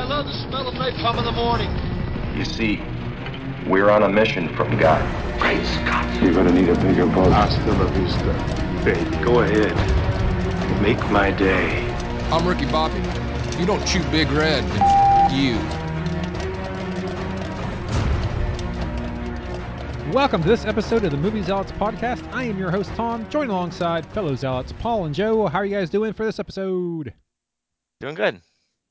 [0.00, 1.68] I love the smell of napalm in the morning.
[2.34, 2.80] You see,
[3.68, 4.98] we're on a mission from God.
[5.38, 6.22] Great Scott.
[6.22, 7.30] You're gonna need a bigger boat.
[7.30, 8.32] Hasta la vista,
[8.82, 9.22] baby.
[9.22, 9.76] Go ahead.
[10.80, 11.86] Make my day.
[12.32, 12.98] I'm Ricky Bobby.
[13.60, 15.56] You don't chew Big Red, then f- you.
[20.14, 22.26] Welcome to this episode of the Movie Zealots podcast.
[22.32, 25.46] I am your host Tom, joined alongside fellow zealots Paul and Joe.
[25.48, 27.12] How are you guys doing for this episode?
[28.00, 28.40] Doing good.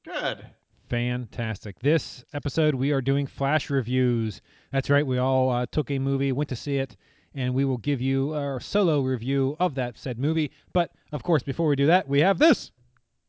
[0.06, 0.46] Good.
[0.90, 1.80] Fantastic.
[1.82, 4.42] This episode we are doing flash reviews.
[4.72, 5.06] That's right.
[5.06, 6.98] We all uh, took a movie, went to see it,
[7.36, 10.50] and we will give you our solo review of that said movie.
[10.74, 12.72] But of course, before we do that, we have this.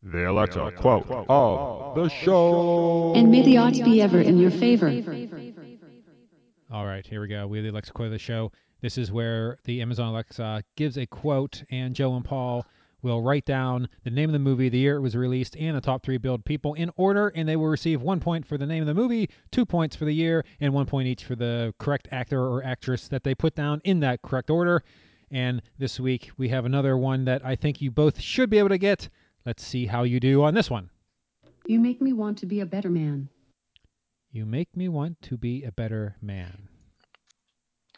[0.02, 3.12] The Alexa quote of the show.
[3.14, 4.88] And may the odds be ever in your favor.
[6.72, 7.46] All right, here we go.
[7.46, 8.52] We have the Alexa quote of the show.
[8.80, 12.64] This is where the Amazon Alexa gives a quote, and Joe and Paul
[13.02, 15.80] will write down the name of the movie, the year it was released, and the
[15.80, 18.82] top three billed people in order, and they will receive one point for the name
[18.82, 22.08] of the movie, two points for the year, and one point each for the correct
[22.10, 24.82] actor or actress that they put down in that correct order.
[25.30, 28.70] And this week we have another one that I think you both should be able
[28.70, 29.08] to get.
[29.46, 30.90] Let's see how you do on this one.
[31.66, 33.28] You make me want to be a better man.
[34.32, 36.68] You make me want to be a better man.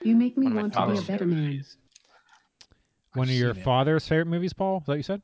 [0.03, 1.65] You make me One of my want to be a better man.
[3.15, 4.79] One of your father's favorite movies, Paul?
[4.79, 5.23] Is that what you said?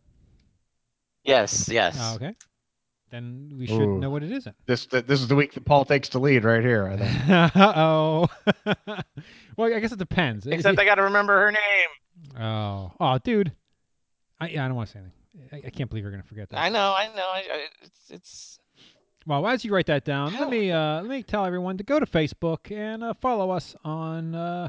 [1.25, 1.97] Yes, yes.
[2.01, 2.35] Oh, okay.
[3.11, 3.99] Then we should Ooh.
[3.99, 4.55] know what it isn't.
[4.67, 6.87] This this is the week that Paul takes the lead right here.
[6.87, 7.29] I think.
[7.57, 8.29] uh oh.
[9.57, 10.47] well, I guess it depends.
[10.47, 12.43] Except I got to remember her name.
[12.43, 13.53] Oh, oh, dude.
[14.41, 15.15] I yeah, I don't want to say anything.
[15.53, 16.61] I, I can't believe you're gonna forget that.
[16.61, 17.23] I know, I know.
[17.23, 18.59] I, I, it's, it's
[19.27, 21.99] Well, as you write that down, let me uh, let me tell everyone to go
[21.99, 24.69] to Facebook and uh, follow us on uh,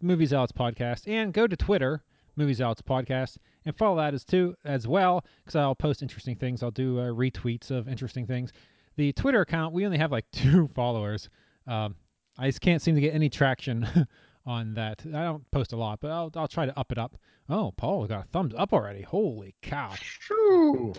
[0.00, 2.02] Movie Zealots podcast, and go to Twitter,
[2.36, 6.62] Movie Zealots podcast, and follow that as too as well because I'll post interesting things.
[6.62, 8.52] I'll do uh, retweets of interesting things.
[8.96, 11.28] The Twitter account we only have like two followers.
[11.66, 11.96] Um,
[12.38, 13.86] I just can't seem to get any traction
[14.46, 15.02] on that.
[15.06, 17.16] I don't post a lot, but I'll I'll try to up it up.
[17.48, 19.02] Oh, Paul got a thumbs up already.
[19.02, 19.92] Holy cow!
[19.94, 20.94] Shoo.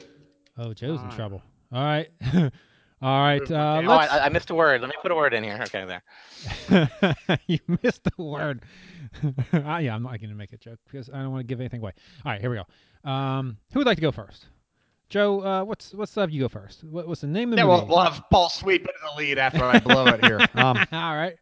[0.58, 1.16] Oh, Joe's in Ah.
[1.16, 1.42] trouble.
[1.74, 2.08] All right.
[3.02, 3.52] All right.
[3.52, 4.80] Uh, oh, let's- I, I missed a word.
[4.82, 5.60] Let me put a word in here.
[5.64, 7.40] Okay, there.
[7.48, 8.62] you missed the word.
[9.54, 11.60] Uh, yeah, I'm not going to make a joke because I don't want to give
[11.60, 11.94] anything away.
[12.26, 13.10] All right, here we go.
[13.10, 14.48] Um, who would like to go first?
[15.10, 16.32] Joe, uh, what's what's up?
[16.32, 16.84] You go first.
[16.84, 17.86] What, what's the name of the Yeah, movie?
[17.86, 20.40] we'll, we'll have Paul sweep in the lead after I blow it here.
[20.56, 21.36] Um, All right.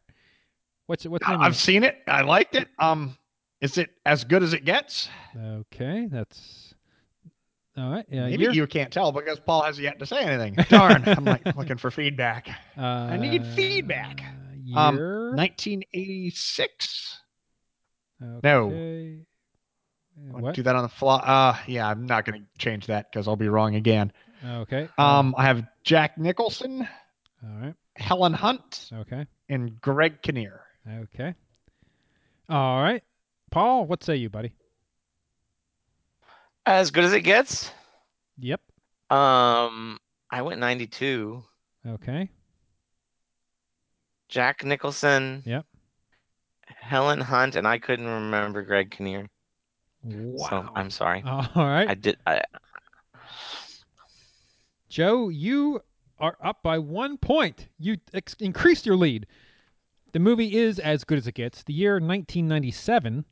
[0.87, 1.39] What's what's the name?
[1.39, 1.97] of I've seen it.
[2.07, 2.67] I liked it.
[2.79, 3.17] Um,
[3.61, 5.07] is it as good as it gets?
[5.37, 6.73] Okay, that's
[7.77, 8.05] all right.
[8.11, 8.51] Yeah, Maybe year?
[8.51, 10.55] you can't tell because Paul has yet to say anything.
[10.67, 12.49] Darn, I'm like looking for feedback.
[12.77, 14.21] Uh, need feedback.
[14.65, 14.77] Year.
[14.77, 14.95] Um,
[15.37, 17.19] 1986.
[18.43, 18.65] No.
[18.67, 19.17] Okay.
[20.17, 20.55] Uh, I'll What?
[20.55, 21.17] Do that on the fly.
[21.19, 24.11] Uh, yeah, I'm not going to change that because I'll be wrong again.
[24.45, 24.87] Okay.
[24.97, 26.87] Um, I have Jack Nicholson,
[27.43, 27.73] All right.
[27.95, 29.25] Helen Hunt, Okay.
[29.49, 30.61] and Greg Kinnear.
[30.87, 31.33] Okay.
[32.49, 33.03] All right.
[33.51, 34.51] Paul, what say you, buddy?
[36.65, 37.71] As good as it gets.
[38.39, 38.61] Yep.
[39.09, 41.43] Um, I went 92.
[41.87, 42.29] Okay.
[44.29, 45.43] Jack Nicholson.
[45.45, 45.65] Yep.
[46.83, 49.29] Helen Hunt, and I couldn't remember Greg Kinnear.
[50.03, 50.49] Wow.
[50.49, 51.23] So I'm sorry.
[51.25, 51.89] All right.
[51.89, 52.17] I did.
[52.27, 52.41] I,
[54.89, 55.81] Joe, you
[56.19, 57.67] are up by one point.
[57.79, 59.25] You ex- increased your lead.
[60.11, 61.63] The movie is as good as it gets.
[61.63, 63.25] The year 1997.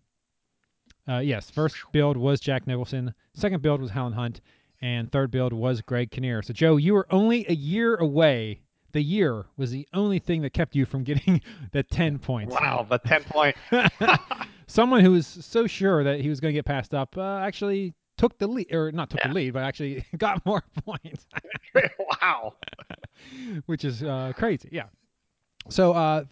[1.08, 3.14] Uh, yes, first billed was Jack Nicholson.
[3.34, 4.42] Second billed was Helen Hunt,
[4.82, 6.42] and third billed was Greg Kinnear.
[6.42, 8.62] So, Joe, you were only a year away.
[8.94, 11.42] The year was the only thing that kept you from getting
[11.72, 12.54] the 10 points.
[12.54, 13.56] Wow, the 10 point.
[14.68, 17.94] Someone who was so sure that he was going to get passed up uh, actually
[18.18, 19.30] took the lead, or not took Yeah.
[19.30, 21.28] the lead, but actually got more points.
[22.22, 22.54] wow.
[23.66, 24.70] which is uh, crazy.
[24.72, 24.86] Yeah.
[25.70, 26.24] So, uh,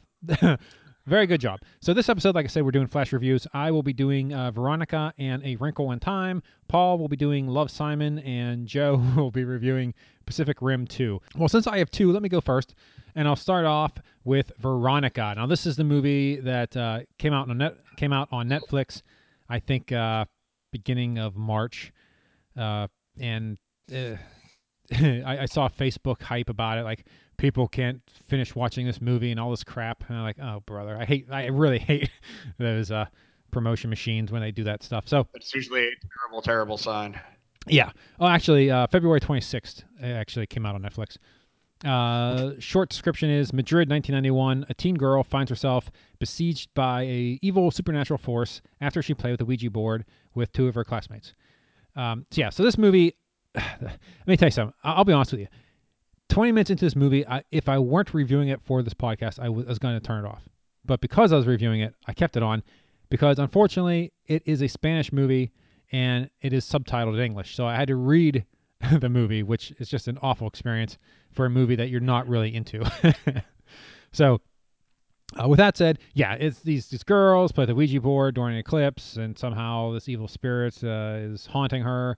[1.09, 1.59] very good job.
[1.81, 3.45] So, this episode, like I said, we're doing flash reviews.
[3.53, 6.41] I will be doing uh, Veronica and A Wrinkle in Time.
[6.67, 9.93] Paul will be doing Love Simon, and Joe will be reviewing
[10.25, 11.19] Pacific Rim 2.
[11.35, 12.75] Well, since I have two, let me go first,
[13.15, 15.33] and I'll start off with Veronica.
[15.35, 19.01] Now, this is the movie that uh, came out on net came out on Netflix.
[19.49, 20.25] I think uh,
[20.71, 21.91] beginning of March,
[22.57, 22.87] uh,
[23.19, 23.57] and.
[23.93, 24.15] Uh,
[24.91, 27.05] I, I saw Facebook hype about it, like
[27.39, 30.03] people can't finish watching this movie and all this crap.
[30.07, 32.11] And I'm like, oh brother, I hate, I really hate
[32.59, 33.05] those uh,
[33.49, 35.07] promotion machines when they do that stuff.
[35.07, 35.91] So It's usually a
[36.21, 37.19] terrible, terrible sign.
[37.67, 37.91] yeah.
[38.19, 41.17] Oh, actually, uh, February 26th, it actually came out on Netflix.
[41.85, 44.65] Uh, short description is Madrid, 1991.
[44.69, 45.89] A teen girl finds herself
[46.19, 50.03] besieged by a evil supernatural force after she played with a Ouija board
[50.35, 51.33] with two of her classmates.
[51.95, 53.15] Um, so yeah, so this movie,
[53.55, 53.97] let
[54.27, 54.73] me tell you something.
[54.83, 55.47] I'll be honest with you.
[56.29, 59.45] 20 minutes into this movie, I, if I weren't reviewing it for this podcast, I
[59.45, 60.43] w- was going to turn it off.
[60.85, 62.63] But because I was reviewing it, I kept it on
[63.09, 65.51] because unfortunately, it is a Spanish movie
[65.91, 67.55] and it is subtitled in English.
[67.55, 68.45] So I had to read
[68.99, 70.97] the movie, which is just an awful experience
[71.31, 72.83] for a movie that you're not really into.
[74.11, 74.39] so,
[75.39, 78.59] uh, with that said, yeah, it's these these girls play the Ouija board during an
[78.59, 82.17] eclipse, and somehow this evil spirit uh, is haunting her.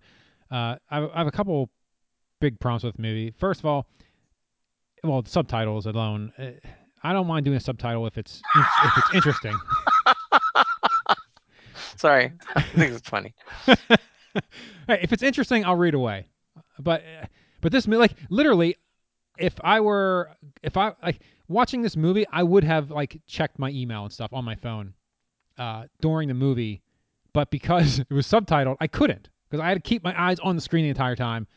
[0.50, 1.70] Uh, I, I have a couple
[2.42, 3.34] big problems with the movie.
[3.40, 3.88] First of all,
[5.04, 6.52] well, subtitles alone, uh,
[7.04, 9.58] I don't mind doing a subtitle if it's if it's interesting.
[11.98, 13.34] Sorry, I think it's funny.
[14.88, 16.28] Hey, if it's interesting, I'll read away.
[16.80, 17.26] But uh,
[17.62, 18.78] but this like literally,
[19.38, 20.32] if I were
[20.64, 24.34] if I like watching this movie, I would have like checked my email and stuff
[24.34, 24.94] on my phone
[25.58, 26.82] uh, during the movie.
[27.34, 30.56] But because it was subtitled, I couldn't because I had to keep my eyes on
[30.56, 31.48] the screen the entire time.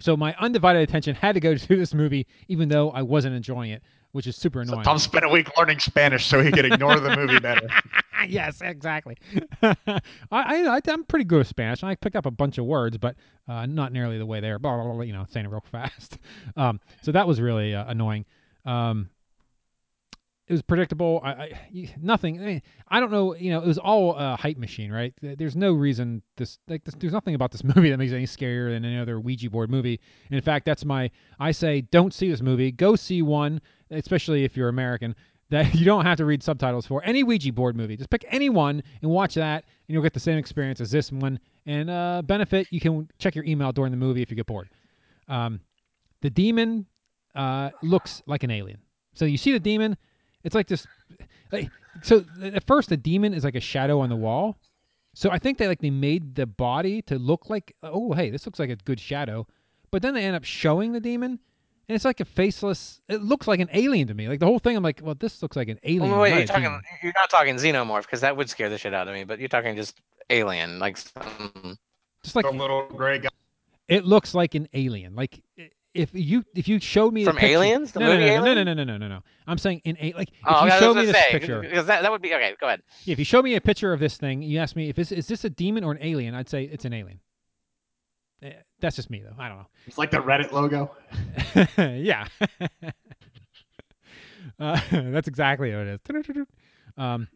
[0.00, 3.70] So my undivided attention had to go to this movie, even though I wasn't enjoying
[3.70, 4.84] it, which is super So annoying.
[4.84, 7.68] Tom spent a week learning Spanish so he could ignore the movie better.
[8.28, 9.16] yes, exactly.
[9.62, 10.00] I,
[10.32, 11.82] I I'm pretty good with Spanish.
[11.82, 13.16] I picked up a bunch of words, but
[13.48, 16.18] uh, not nearly the way they're blah, blah, blah, you know saying it real fast.
[16.56, 18.24] Um, so that was really uh, annoying.
[18.64, 19.10] Um,
[20.48, 21.20] it was predictable.
[21.22, 22.40] I, I nothing.
[22.40, 23.34] I, mean, I don't know.
[23.34, 25.12] You know, it was all a hype machine, right?
[25.20, 28.26] There's no reason this like this, there's nothing about this movie that makes it any
[28.26, 30.00] scarier than any other Ouija board movie.
[30.30, 32.72] In fact, that's my I say don't see this movie.
[32.72, 33.60] Go see one,
[33.90, 35.14] especially if you're American
[35.50, 37.96] that you don't have to read subtitles for any Ouija board movie.
[37.96, 41.12] Just pick any one and watch that, and you'll get the same experience as this
[41.12, 41.38] one.
[41.66, 44.68] And uh, benefit, you can check your email during the movie if you get bored.
[45.28, 45.60] Um,
[46.22, 46.86] the demon
[47.34, 48.80] uh, looks like an alien.
[49.14, 49.96] So you see the demon,
[50.44, 50.86] it's like this.
[51.52, 51.70] Like,
[52.02, 54.58] so at first, the demon is like a shadow on the wall.
[55.14, 58.46] So I think they like they made the body to look like, oh hey, this
[58.46, 59.46] looks like a good shadow.
[59.90, 61.30] But then they end up showing the demon,
[61.88, 63.00] and it's like a faceless.
[63.08, 64.28] It looks like an alien to me.
[64.28, 66.12] Like the whole thing, I'm like, well, this looks like an alien.
[66.12, 66.62] Well, wait, not you're talking.
[66.64, 66.80] demon.
[67.02, 69.24] You're not talking xenomorph because that would scare the shit out of me.
[69.24, 69.98] But you're talking just
[70.30, 71.78] alien, like some
[72.22, 73.30] Just like the little gray guy.
[73.88, 75.14] it looks like an alien.
[75.16, 77.92] Like i- if you if you showed me the From picture- Aliens?
[77.92, 78.66] The no, no, movie no, no, no, Alien?
[78.66, 79.20] no, no, no, no, no.
[79.46, 81.86] I'm saying in a like if Oh, you I show me this say, picture, because
[81.86, 82.54] that that would be okay.
[82.60, 82.82] Go ahead.
[83.06, 85.26] if you show me a picture of this thing, you ask me if it's, is
[85.26, 87.20] this a demon or an alien, I'd say it's an alien.
[88.42, 89.34] Eh, That's just me though.
[89.38, 89.66] I don't know.
[89.86, 90.92] It's like the Reddit logo.
[91.78, 92.26] yeah.
[94.60, 96.00] uh, that's exactly what it
[96.36, 96.46] is.
[96.96, 97.28] Um,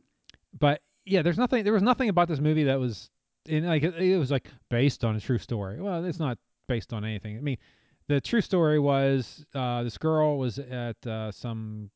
[0.58, 1.64] but yeah, there's nothing.
[1.64, 3.10] There was nothing about this movie that was
[3.46, 5.80] in like it, it was like based on a true story.
[5.80, 6.38] Well, it's not
[6.68, 7.36] based on anything.
[7.36, 7.58] I mean,
[8.08, 11.90] the true story was uh, this girl was at uh, some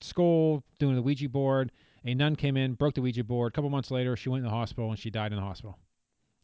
[0.00, 1.72] school doing the Ouija board.
[2.04, 3.52] A nun came in, broke the Ouija board.
[3.52, 5.78] A couple months later, she went in the hospital and she died in the hospital.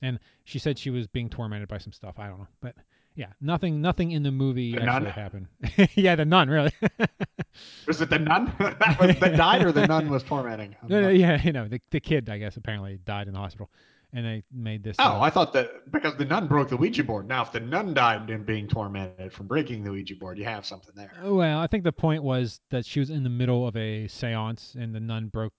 [0.01, 2.19] And she said she was being tormented by some stuff.
[2.19, 2.77] I don't know, but
[3.17, 5.13] yeah, nothing, nothing in the movie The actually nun?
[5.13, 5.47] happened.
[5.95, 6.71] yeah, the nun, really.
[7.89, 10.77] Was it the nun that, was, that died or the nun was tormenting?
[10.87, 13.69] No, no, yeah, you know, the the kid, I guess, apparently died in the hospital,
[14.13, 14.97] and I made this.
[14.99, 17.29] Oh, uh, I thought that because the nun broke the Ouija board.
[17.29, 20.65] Now, if the nun died in being tormented from breaking the Ouija board, you have
[20.65, 21.13] something there.
[21.23, 24.75] Well, I think the point was that she was in the middle of a séance
[24.75, 25.53] and the nun broke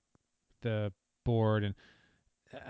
[0.62, 0.92] the
[1.25, 1.75] board and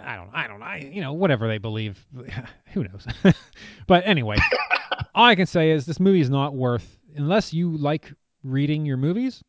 [0.03, 2.05] I don't I don't I you know whatever they believe
[2.73, 3.07] who knows.
[3.87, 4.37] but anyway,
[5.15, 8.11] all I can say is this movie is not worth unless you like
[8.43, 9.43] reading your movies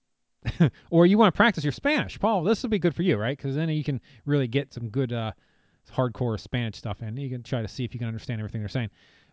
[0.90, 2.18] or you want to practice your Spanish.
[2.18, 3.38] Paul, this will be good for you, right?
[3.38, 5.32] Cuz then you can really get some good uh
[5.90, 7.16] hardcore Spanish stuff in.
[7.16, 8.90] You can try to see if you can understand everything they're saying.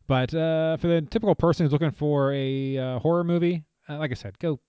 [0.07, 4.11] But uh, for the typical person who's looking for a uh, horror movie, uh, like
[4.11, 4.59] I said, go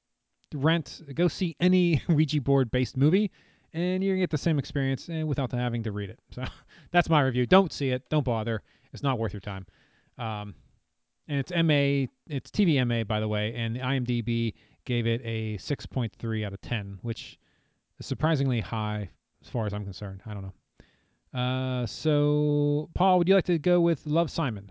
[0.55, 3.31] rent, go see any Ouija board based movie,
[3.73, 6.19] and you're gonna get the same experience and without having to read it.
[6.31, 6.45] So
[6.91, 7.47] that's my review.
[7.47, 8.03] Don't see it.
[8.11, 8.63] Don't bother.
[8.93, 9.67] It's not worth your time.
[10.19, 10.55] Um,
[11.29, 12.11] and it's MA.
[12.27, 14.55] It's TVMA, by the way, and the IMDb
[14.85, 17.39] gave it a 6.3 out of 10, which
[18.01, 19.11] is surprisingly high
[19.43, 20.23] as far as I'm concerned.
[20.27, 20.55] I don't know.
[21.35, 24.71] Uh, so Paul, would you like to go with Love Simon?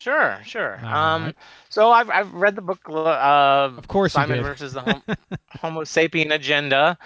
[0.00, 0.78] Sure, sure.
[0.84, 1.36] All um, right.
[1.70, 2.80] so I've I've read the book.
[2.88, 5.02] Uh, Of course Simon versus the hom-
[5.60, 6.98] Homo sapien agenda,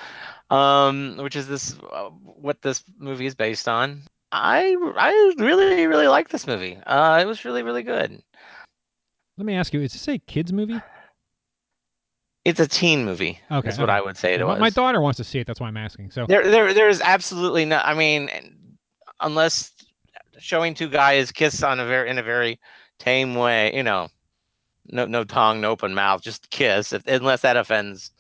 [0.51, 4.03] um, which is this uh, what this movie is based on.
[4.33, 6.77] I I really really like this movie.
[6.87, 8.21] Uh, it was really really good.
[9.37, 10.81] Let me ask you: Is this a kids movie?
[12.45, 13.39] It's a teen movie.
[13.51, 13.91] Okay, That's what.
[13.91, 14.61] I would say it My- was.
[14.61, 15.47] My daughter wants to see it.
[15.47, 16.11] That's why I'm asking.
[16.11, 17.77] So There, there, there is absolutely no.
[17.77, 18.31] I mean,
[19.21, 19.73] unless
[20.39, 22.59] showing two guys kiss on a very in a very
[22.99, 24.09] tame way, you know,
[24.91, 26.93] no, no tongue, no open mouth, just kiss.
[26.93, 28.11] If, unless that offends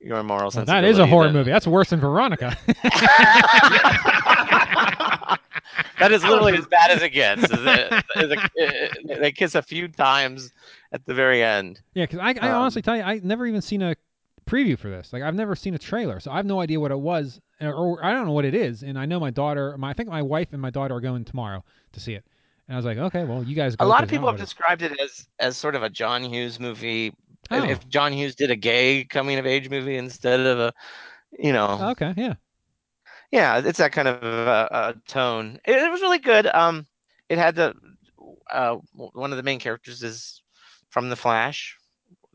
[0.00, 1.50] your moral Well, that is a horror then- movie.
[1.50, 2.56] That's worse than Veronica.
[5.98, 7.42] that is literally as bad as it gets.
[7.44, 10.52] Is it- is it- they kiss a few times
[10.92, 11.80] at the very end.
[11.94, 13.94] Yeah, because I, I Um, honestly tell you, I never even seen a
[14.46, 15.12] preview for this.
[15.12, 18.04] Like, I've never seen a trailer, so I have no idea what it was, or,
[18.04, 18.82] I don't know what it is.
[18.82, 21.24] And I know my daughter, my I think my wife and my daughter are going
[21.24, 22.24] tomorrow to see it.
[22.66, 23.76] And I was like, okay, well, you guys.
[23.76, 26.60] Go A lot of people have described it as as sort of a John Hughes
[26.60, 27.14] movie.
[27.50, 27.62] Oh.
[27.62, 30.72] If- John Hughes did a gay coming of age movie instead of a,
[31.38, 32.34] you know, Okay, yeah.
[33.30, 35.58] yeah, it's that kind of uh, uh, tone.
[35.64, 36.46] It, it was really good.
[36.48, 36.86] Um,
[37.30, 37.74] it had the
[38.50, 40.42] uh, one of the main characters is
[40.90, 41.76] from The Flash,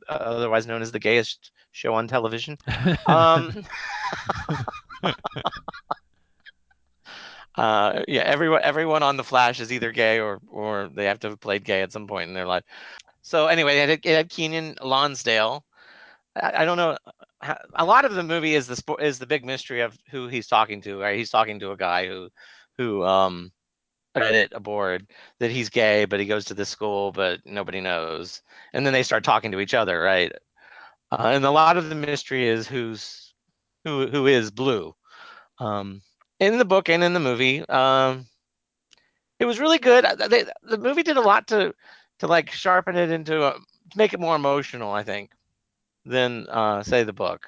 [0.10, 2.58] uh, otherwise known as the gayest show on television.
[3.08, 3.65] Um,
[7.55, 11.29] uh, yeah, everyone everyone on The Flash is either gay or or they have to
[11.29, 12.63] have played gay at some point in their life.
[13.24, 15.65] So anyway, it had, it had Keiynan Lonsdale.
[16.36, 16.98] I, I don't know.
[17.75, 20.81] A lot of the movie is the is the big mystery of who he's talking
[20.83, 21.01] to.
[21.01, 22.29] Right, he's talking to a guy who
[22.77, 23.51] who um
[24.15, 25.07] credit aboard
[25.39, 28.41] that he's gay, but he goes to this school, but nobody knows.
[28.74, 30.31] And then they start talking to each other, right?
[31.12, 33.33] Uh, and a lot of the mystery is who's
[33.84, 34.96] who who is blue.
[35.60, 36.02] Um,
[36.40, 38.28] in the book and in the movie, um,
[39.40, 40.06] it was really good.
[40.06, 41.74] Uh, They, the movie did a lot to
[42.20, 45.32] to like sharpen it into a, to make it more emotional, I think,
[46.06, 47.48] than uh, say the book.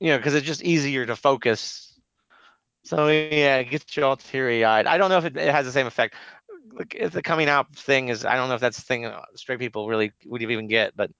[0.00, 1.94] You know, because it's just easier to focus
[2.84, 4.86] so yeah, it gets you all teary eyed.
[4.86, 6.14] I don't know if it, it has the same effect.
[6.94, 9.58] If the coming out thing is, I don't know if that's the thing uh, straight
[9.58, 11.10] people really would even get, but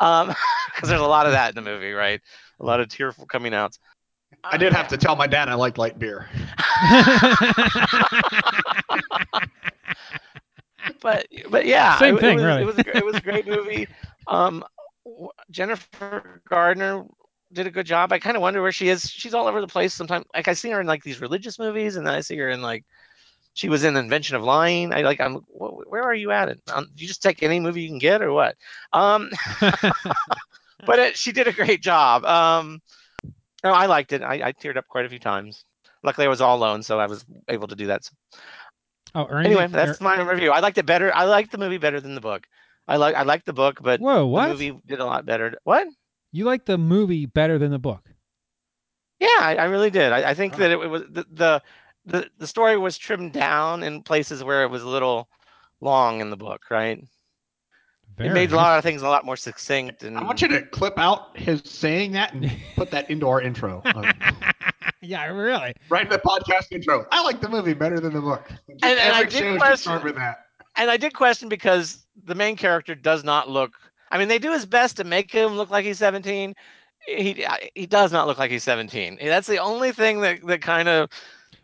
[0.00, 0.28] um,
[0.74, 2.20] because there's a lot of that in the movie, right?
[2.60, 3.78] A lot of tearful coming outs.
[4.44, 6.28] I did have to tell my dad I like light beer.
[11.00, 12.62] but but yeah, Same it, thing, it was, really.
[12.62, 13.86] It was a, it was a great movie.
[14.26, 14.64] Um,
[15.50, 17.04] Jennifer Gardner
[17.52, 18.12] did a good job.
[18.12, 19.10] I kind of wonder where she is.
[19.10, 20.24] She's all over the place sometimes.
[20.34, 22.62] Like I see her in like these religious movies, and then I see her in
[22.62, 22.84] like
[23.54, 24.92] she was in Invention of Lying.
[24.92, 25.34] I like I'm.
[25.34, 26.48] Where are you at?
[26.48, 26.60] It?
[26.72, 28.56] Um, you just take any movie you can get, or what?
[28.92, 29.30] Um,
[30.86, 32.24] but it, she did a great job.
[32.24, 32.80] Um,
[33.62, 34.22] no, I liked it.
[34.22, 35.64] I, I teared up quite a few times.
[36.02, 38.08] Luckily, I was all alone, so I was able to do that.
[39.14, 40.50] oh, Ernie, Anyway, that's my review.
[40.50, 41.14] I liked it better.
[41.14, 42.46] I liked the movie better than the book.
[42.88, 44.48] I like I liked the book, but Whoa, the what?
[44.48, 45.54] movie did a lot better.
[45.64, 45.86] What?
[46.32, 48.08] You like the movie better than the book?
[49.20, 50.12] Yeah, I, I really did.
[50.12, 51.62] I, I think that it, was the, the
[52.06, 55.28] the the story was trimmed down in places where it was a little
[55.80, 56.62] long in the book.
[56.70, 57.04] Right?
[58.20, 60.02] Very it made a lot of things a lot more succinct.
[60.02, 63.40] And I want you to clip out his saying that and put that into our
[63.40, 63.82] intro.
[65.02, 65.72] Yeah, really.
[65.88, 67.06] right in the podcast intro.
[67.10, 68.46] I like the movie better than the book.
[68.68, 70.44] Just And- and I did question- with that.
[70.76, 73.72] and I did question because the main character does not look.
[74.10, 76.54] I mean, they do his best to make him look like he's 17.
[77.06, 79.18] He he does not look like he's 17.
[79.22, 81.08] That's the only thing that that kind of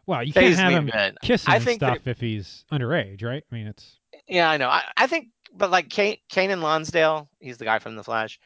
[0.07, 1.19] Well, you can't have him bit.
[1.23, 3.45] kissing I think stuff that- if he's underage, right?
[3.51, 3.99] I mean, it's
[4.29, 4.69] Yeah, I know.
[4.71, 8.39] I, I think, but like Kane, Keiynan Lonsdale, he's the guy from The Flash.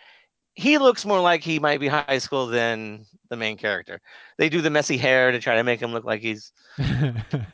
[0.55, 4.01] He looks more like he might be high school than the main character.
[4.37, 6.53] They do the messy hair to try to make him look like he's.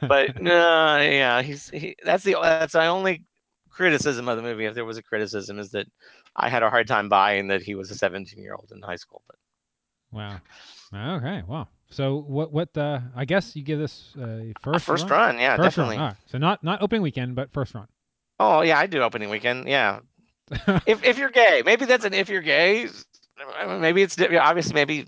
[0.00, 1.68] But no, yeah, he's.
[1.70, 3.24] He, that's the that's my only
[3.70, 4.64] criticism of the movie.
[4.64, 5.86] If there was a criticism, is that
[6.34, 8.96] I had a hard time buying that he was a 17 year old in high
[8.96, 9.22] school.
[9.26, 9.36] But
[10.12, 10.40] wow.
[10.94, 11.68] Okay, wow.
[11.90, 12.52] So what?
[12.52, 12.76] What?
[12.76, 15.34] Uh, I guess you give this uh, first first run.
[15.34, 15.96] run, yeah, first definitely.
[15.98, 16.06] Run.
[16.06, 16.16] Right.
[16.26, 17.86] So not not opening weekend, but first run.
[18.38, 19.68] Oh yeah, I do opening weekend.
[19.68, 20.00] Yeah,
[20.86, 22.88] if if you're gay, maybe that's an if you're gay.
[23.66, 25.06] Maybe it's obviously maybe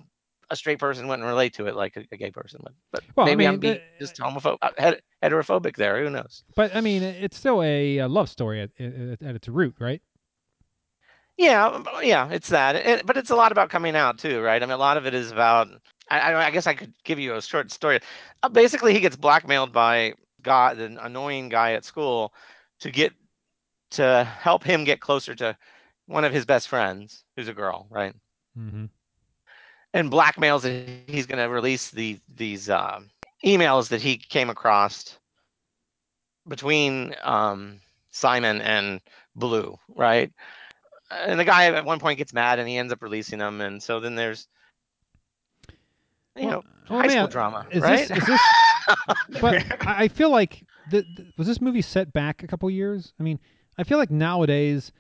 [0.51, 2.75] a straight person wouldn't relate to it like a, a gay person would.
[2.93, 6.03] But Well, I maybe mean, being the- just homophobic, uh, heterophobic there.
[6.03, 6.45] Who knows?
[6.55, 10.03] But I mean, it's still a, uh love story at, at, at its root, right?
[11.37, 12.75] Yeah, yeah, it's that.
[12.77, 14.61] It, but it's a lot about coming out too, right?
[14.61, 15.69] I mean, a lot of it is about.
[16.11, 18.01] I, I, I guess I could give you a short story.
[18.43, 22.33] Uh, basically, he gets blackmailed by God, an annoying guy at school,
[22.81, 23.13] to get
[23.93, 25.57] to help him get closer to
[26.07, 28.15] one of his best friends, who's a girl, right?
[28.59, 28.87] Mm-hmm.
[29.95, 33.11] and blackmails that he's going to release the these um,
[33.45, 35.19] emails that he came across
[36.49, 37.81] between um,
[38.11, 39.01] Simon and
[39.37, 40.33] Blue, right?
[41.11, 43.83] And the guy at one point gets mad and he ends up releasing them, and
[43.83, 44.49] so then there's
[46.37, 48.09] you know Well, high school drama, right?
[48.09, 48.43] This, is this,
[49.41, 53.13] but I feel like the, the- was this movie set back a couple years?
[53.19, 53.39] I mean,
[53.77, 54.93] I feel like nowadays,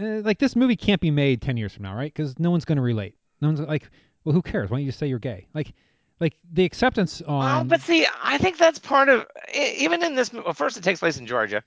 [0.00, 2.12] uh, like this movie can't be made ten years from now, right?
[2.14, 3.14] Because no one's going to relate.
[3.40, 3.88] No one's like,
[4.24, 4.70] well, who cares?
[4.70, 5.46] Why don't you just say you're gay?
[5.54, 5.72] Like,
[6.20, 10.32] like the acceptance Well, on but see, I think that's part of even in this.
[10.32, 11.62] Well, first, it takes place in Georgia.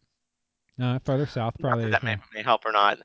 [0.82, 1.86] uh, further south, probably.
[1.86, 3.00] that that may, may help or not.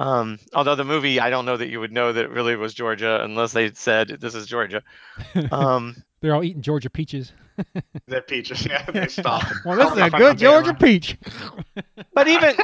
[0.00, 2.72] Um, although the movie, I don't know that you would know that it really was
[2.72, 4.82] Georgia unless they said this is Georgia.
[5.52, 7.32] Um, They're all eating Georgia peaches.
[8.06, 8.64] they're peaches.
[8.64, 9.44] Yeah, they stop.
[9.62, 10.78] Well, this is don't know a good can say it Georgia wrong.
[10.78, 11.18] peach.
[12.14, 12.54] but even,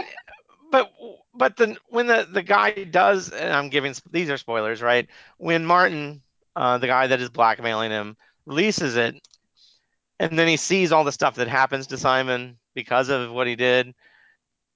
[0.71, 0.91] but
[1.35, 5.07] but the when the the guy does, and I'm giving these are spoilers, right?
[5.37, 6.23] When Martin,
[6.55, 8.17] uh, the guy that is blackmailing him,
[8.47, 9.15] releases it,
[10.19, 13.57] and then he sees all the stuff that happens to Simon because of what he
[13.57, 13.95] did,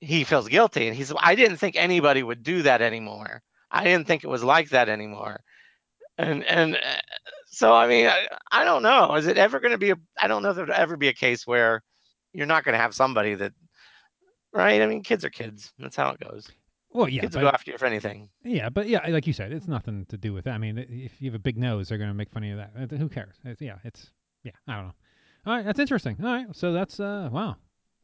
[0.01, 3.43] he feels guilty, and he's I didn't think anybody would do that anymore.
[3.71, 5.43] I didn't think it was like that anymore,
[6.19, 6.97] and and uh,
[7.47, 9.15] so I mean I, I don't know.
[9.15, 9.97] Is it ever going to be a?
[10.21, 11.83] I don't know if there'll ever be a case where
[12.33, 13.53] you're not going to have somebody that,
[14.53, 14.81] right?
[14.81, 15.73] I mean, kids are kids.
[15.79, 16.49] That's how it goes.
[16.93, 18.31] Well, yeah, kids but, go after you for anything.
[18.43, 20.55] yeah, but yeah, like you said, it's nothing to do with that.
[20.55, 22.73] I mean, if you have a big nose, they're going to make fun of that.
[22.77, 23.37] Uh, Who cares?
[23.45, 24.11] It's, yeah, it's
[24.43, 24.95] yeah, I don't know.
[25.47, 26.17] All right, that's interesting.
[26.23, 27.57] All right, so that's uh, wow,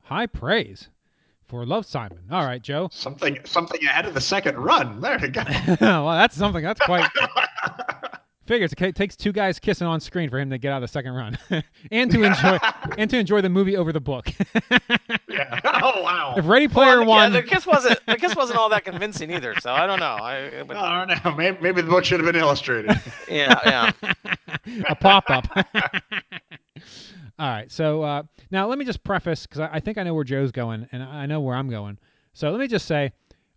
[0.03, 0.88] high praise
[1.49, 2.19] for Love Simon.
[2.31, 2.88] All right, Joe.
[2.93, 5.00] Something something ahead of the second run.
[5.00, 5.43] There we go.
[5.81, 6.62] well, that's something.
[6.62, 7.09] That's quite.
[8.47, 10.93] Figures it takes two guys kissing on screen for him to get out of the
[10.93, 11.37] second run,
[11.91, 12.59] and to enjoy
[12.97, 14.31] and to enjoy the movie over the book.
[15.29, 15.61] yeah.
[15.65, 16.35] Oh wow.
[16.37, 19.33] if Ready Player Well, One, Yeah, the kiss wasn't the kiss wasn't all that convincing
[19.33, 19.57] either.
[19.61, 20.17] So I don't know.
[20.21, 21.35] I, but, I don't know.
[21.37, 23.00] Maybe, maybe the book should have been illustrated.
[23.29, 24.12] yeah, yeah.
[24.88, 25.49] a pop up.
[27.38, 27.71] All right.
[27.71, 30.52] So uh, now let me just preface because I, I think I know where Joe's
[30.52, 31.99] going and I know where I'm going.
[32.33, 33.12] So let me just say,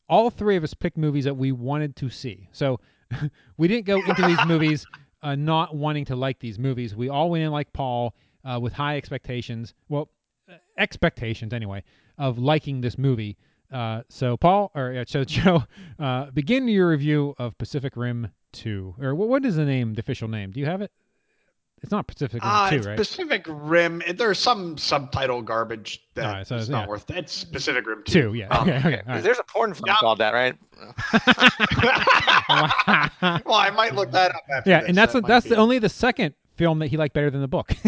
[0.09, 2.50] all three of us picked movies that we wanted to see.
[2.51, 2.79] So
[3.57, 4.86] we didn't go into these movies
[5.21, 6.95] uh, not wanting to like these movies.
[6.95, 9.74] We all went in like Paul uh, with high expectations.
[9.88, 10.09] Well,
[10.50, 11.83] uh, expectations anyway
[12.17, 13.38] of liking this movie.
[13.71, 15.63] Uh, so Paul or uh, so Joe,
[16.33, 20.51] begin your review of Pacific Rim Two, or what is the name, the official name?
[20.51, 20.91] Do you have it?
[21.81, 22.98] It's not Pacific Rim Uh, Two, it's right?
[22.98, 24.01] Pacific Rim.
[24.15, 26.79] There's some subtitle garbage that Alright, so it's yeah.
[26.79, 27.09] not worth.
[27.09, 28.48] It's Pacific Rim Two, yeah.
[28.50, 29.01] Um, okay, okay.
[29.07, 29.24] all right.
[29.24, 29.95] There's a porn film Yeah.
[30.00, 30.57] called that, right?
[33.45, 34.89] well, I might look that up after yeah, this.
[34.89, 37.29] and that's That the, might that's the only the second film that he liked better
[37.29, 37.71] than the book.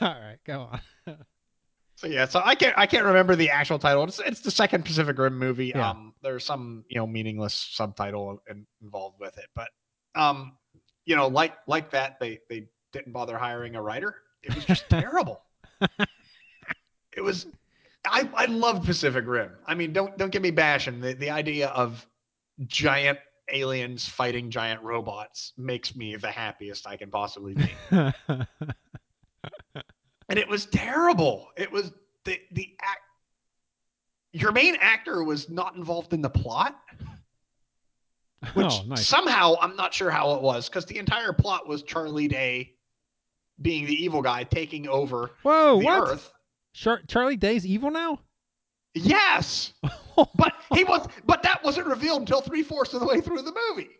[0.00, 0.80] All right, go on.
[2.04, 4.04] So yeah, so I can't I can't remember the actual title.
[4.04, 5.68] It's it's the second Pacific Rim movie.
[5.68, 5.88] Yeah.
[5.88, 9.68] Um, there's some you know meaningless subtitle in, involved with it, but
[10.14, 10.52] um,
[11.06, 14.16] you know, like like that, they they didn't bother hiring a writer.
[14.42, 15.40] It was just terrible.
[17.16, 17.46] It was.
[18.04, 19.52] I I loved Pacific Rim.
[19.66, 21.00] I mean, don't don't get me bashing.
[21.00, 22.06] The the idea of
[22.66, 23.18] giant
[23.50, 27.70] aliens fighting giant robots makes me the happiest I can possibly be
[30.28, 31.48] and it was terrible.
[31.56, 31.92] It was
[32.24, 33.00] the the act.
[34.32, 36.76] Your main actor was not involved in the plot,
[38.54, 39.06] which oh, nice.
[39.06, 42.74] somehow I'm not sure how it was because the entire plot was Charlie Day
[43.60, 46.08] being the evil guy taking over Whoa, the what?
[46.08, 46.32] Earth.
[46.72, 48.18] Char- Charlie Day's evil now?
[48.94, 49.72] Yes,
[50.16, 51.06] but he was.
[51.24, 53.90] But that wasn't revealed until three fourths of the way through the movie.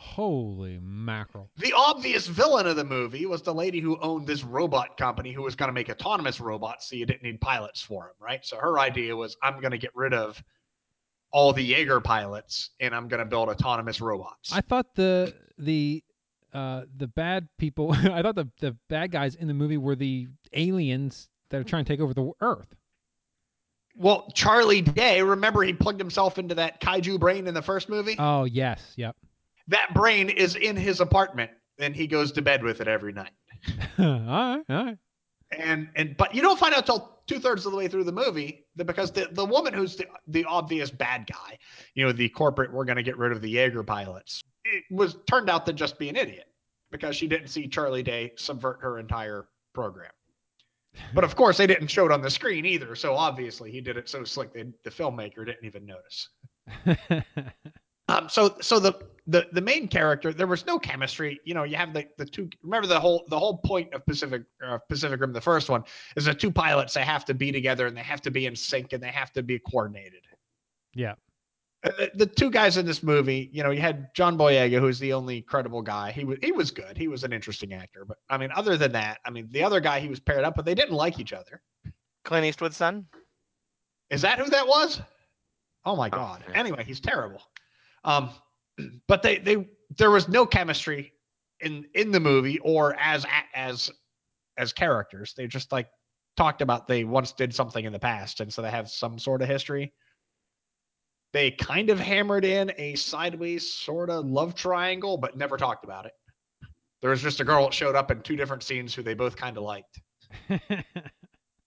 [0.00, 1.50] Holy mackerel!
[1.58, 5.42] The obvious villain of the movie was the lady who owned this robot company who
[5.42, 8.44] was going to make autonomous robots so you didn't need pilots for them, right?
[8.44, 10.42] So her idea was I'm going to get rid of
[11.32, 14.52] all the Jaeger pilots and I'm going to build autonomous robots.
[14.52, 16.02] I thought the the
[16.54, 17.92] uh the bad people.
[17.92, 21.84] I thought the the bad guys in the movie were the aliens that are trying
[21.84, 22.74] to take over the Earth.
[23.96, 28.16] well, Charlie Day, remember he plugged himself into that kaiju brain in the first movie?
[28.18, 29.14] Oh yes, yep.
[29.70, 33.32] That brain is in his apartment and he goes to bed with it every night.
[33.98, 34.98] all right, all right.
[35.56, 38.12] and and but you don't find out till two thirds of the way through the
[38.12, 41.58] movie that because the, the woman who's the, the obvious bad guy,
[41.94, 45.16] you know, the corporate we're going to get rid of the Jaeger pilots, it was
[45.26, 46.46] turned out to just be an idiot
[46.90, 50.10] because she didn't see Charlie Day subvert her entire program.
[51.14, 52.96] But of course, they didn't show it on the screen either.
[52.96, 56.28] So obviously, he did it so slick that the filmmaker didn't even notice.
[58.10, 58.92] Um, so so the
[59.26, 61.38] the the main character there was no chemistry.
[61.44, 62.48] You know, you have the the two.
[62.62, 65.84] Remember the whole the whole point of Pacific uh, Pacific Rim, the first one,
[66.16, 66.94] is the two pilots.
[66.94, 69.32] They have to be together and they have to be in sync and they have
[69.32, 70.22] to be coordinated.
[70.94, 71.14] yeah.
[71.82, 75.14] The, the two guys in this movie, you know, you had John Boyega, who's the
[75.14, 76.12] only credible guy.
[76.12, 76.94] He was he was good.
[76.98, 79.80] He was an interesting actor, but I mean, other than that, I mean, the other
[79.80, 81.62] guy he was paired up, but they didn't like each other.
[82.26, 83.06] Clint Eastwood's son.
[84.10, 85.00] Is that who that was?
[85.86, 86.44] Oh my Oh, god.
[86.50, 86.58] yeah.
[86.58, 87.40] Anyway, he's terrible.
[88.04, 88.30] Um,
[89.06, 91.12] but they they there was no chemistry
[91.60, 93.90] in in the movie or as as
[94.56, 95.34] as characters.
[95.36, 95.88] They just like
[96.36, 99.42] talked about they once did something in the past, and so they have some sort
[99.42, 99.92] of history.
[101.32, 106.06] They kind of hammered in a sideways sort of love triangle, but never talked about
[106.06, 106.12] it.
[107.00, 109.36] There was just a girl that showed up in two different scenes who they both
[109.36, 110.00] kind of liked.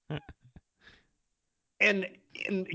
[0.10, 0.19] and
[1.80, 2.06] and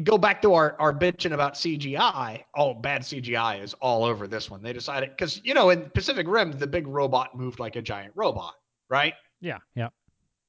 [0.04, 2.44] go back to our our bitching about CGI.
[2.54, 4.62] Oh, bad CGI is all over this one.
[4.62, 8.12] They decided because you know in Pacific Rim the big robot moved like a giant
[8.14, 8.54] robot,
[8.88, 9.14] right?
[9.40, 9.88] yeah, yeah.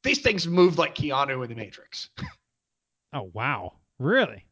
[0.04, 2.10] These things moved like Keanu in the Matrix.
[3.12, 4.45] Oh wow, really?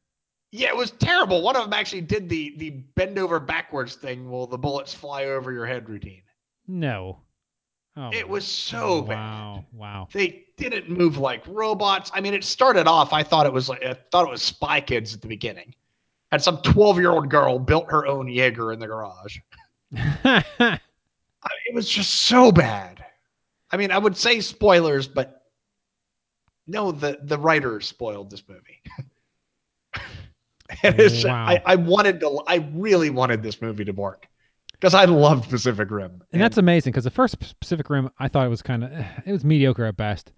[0.52, 1.44] Yeah, it was terrible.
[1.44, 5.26] One of them actually did the the bend over backwards thing while the bullets fly
[5.26, 6.24] over your head routine.
[6.68, 7.22] No.
[8.00, 9.16] Oh, It was so bad.
[9.16, 10.08] wow, wow.
[10.14, 12.12] They didn't move like robots.
[12.14, 13.12] I mean, it started off.
[13.12, 15.74] I thought it was like I thought it was Spy Kids at the beginning.
[16.32, 19.40] Had some twelve year old girl built her own Jaeger in the garage.
[19.96, 20.80] I mean,
[21.70, 23.04] it was just so bad.
[23.72, 25.44] I mean, I would say spoilers, but
[26.68, 28.82] no, the the writer spoiled this movie.
[30.84, 31.46] and it's, oh, Wow.
[31.48, 32.42] I, I wanted to.
[32.46, 34.28] I really wanted this movie to work
[34.80, 36.22] because I loved Pacific Rim.
[36.32, 38.92] And that's amazing because the first Pacific Rim, I thought it was kind of,
[39.26, 40.32] it was mediocre at best.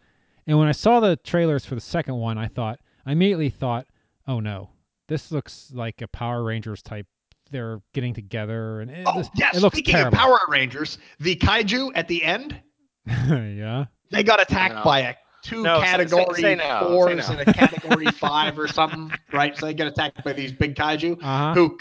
[0.48, 3.86] And when I saw the trailers for the second one, I thought, I immediately thought,
[4.28, 4.70] oh no,
[5.08, 7.06] this looks like a Power Rangers type.
[7.52, 9.58] They're getting together, and it, Oh this- yes.
[9.58, 10.16] it looks Speaking terrible.
[10.16, 12.62] of Power Rangers, the kaiju at the end
[13.08, 13.86] yeah.
[14.12, 14.84] they got attacked No.
[14.84, 17.38] by a two No, say- say- category say no, fours no.
[17.38, 19.58] and a category five or something, right?
[19.58, 21.54] So they get attacked by these big kaiju Uh huh.
[21.56, 21.78] who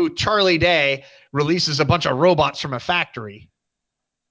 [0.00, 3.48] who Charlie Day releases a bunch of robots from a factory.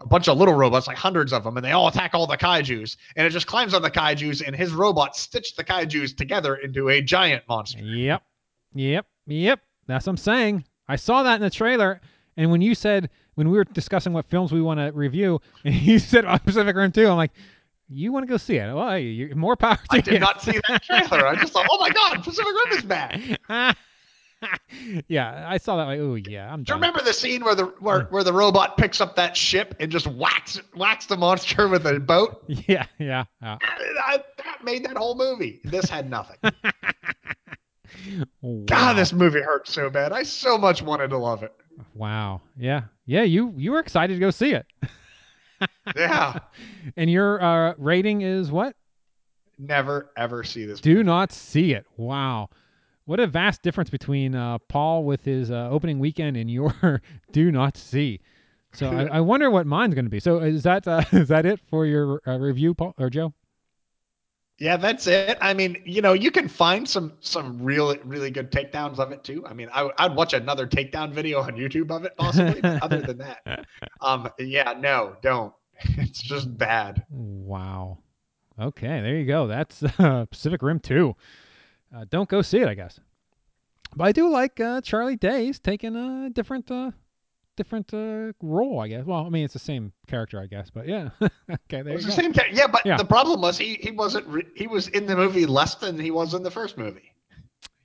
[0.02, 2.38] A bunch of little robots, like hundreds of them, and they all attack all the
[2.38, 2.96] kaijus.
[3.18, 6.90] And it just climbs on the kaijus, and his robots stitch the kaijus together into
[6.90, 7.80] a giant monster.
[7.84, 8.24] Yep.
[8.76, 9.06] Yep.
[9.28, 9.60] Yep.
[9.88, 10.64] That's what I'm saying.
[10.88, 12.00] I saw that in the trailer.
[12.38, 15.76] And when you said, when we were discussing what films we want to review, and
[15.76, 17.32] you said oh, Pacific Rim 2, I'm like,
[17.90, 18.74] you want to go see it?
[18.74, 20.02] Well, you more power to I you.
[20.04, 21.28] did not see that trailer.
[21.28, 23.38] I just thought, oh my god, Pacific Rim is bad.
[25.08, 25.84] yeah, I saw that.
[25.84, 28.78] Like, oh yeah, I'm Do you remember the scene where the where, where the robot
[28.78, 32.44] picks up that ship and just whacks whacks the monster with a boat?
[32.48, 33.26] Yeah, yeah.
[33.42, 33.58] yeah.
[33.62, 35.60] I, that made that whole movie.
[35.64, 36.38] This had nothing.
[38.42, 38.64] Wow.
[38.66, 40.12] God, this movie hurt so bad.
[40.14, 41.54] I so much wanted to love it.
[41.96, 42.42] Wow.
[42.58, 42.84] Yeah.
[43.06, 43.24] Yeah.
[43.24, 44.66] You you were excited to go see it,
[45.96, 46.40] Yeah.
[46.96, 48.76] and your uh, rating is what?
[49.58, 50.80] Never ever see this.
[50.80, 51.86] Do not see it.
[51.98, 52.50] Wow.
[53.10, 57.52] What a vast difference between uh, Paul with his uh, opening weekend and your do
[57.52, 58.20] not see.
[58.74, 60.20] So I, I wonder what mine's going to be.
[60.20, 63.34] So is that uh, is that it for your uh, review, Paul or Joe?
[64.60, 65.40] Yeah, that's it.
[65.42, 69.24] I mean, you know, you can find some some real really good takedowns of it
[69.24, 69.44] too.
[69.44, 72.62] I mean, I, I'd watch another takedown video on YouTube of it possibly.
[72.62, 73.66] but other than that,
[74.02, 75.52] um, yeah, no, don't.
[75.98, 77.04] It's just bad.
[77.10, 77.98] Wow.
[78.62, 79.48] Okay, there you go.
[79.48, 81.16] That's uh, Pacific Rim 2.
[81.96, 83.00] Uh, don't go see it, I guess.
[83.96, 86.92] But I do like uh, Charlie Day's taking a different, uh,
[87.58, 89.06] different uh, role, I guess.
[89.06, 90.70] Well, I mean, it's the same character, I guess.
[90.70, 91.10] But yeah.
[91.22, 92.22] okay, there It's you the go.
[92.22, 92.34] same.
[92.34, 92.98] ca- Yeah, but Yeah.
[92.98, 96.12] the problem was he he wasn't re- he was in the movie less than he
[96.12, 97.12] was in the first movie.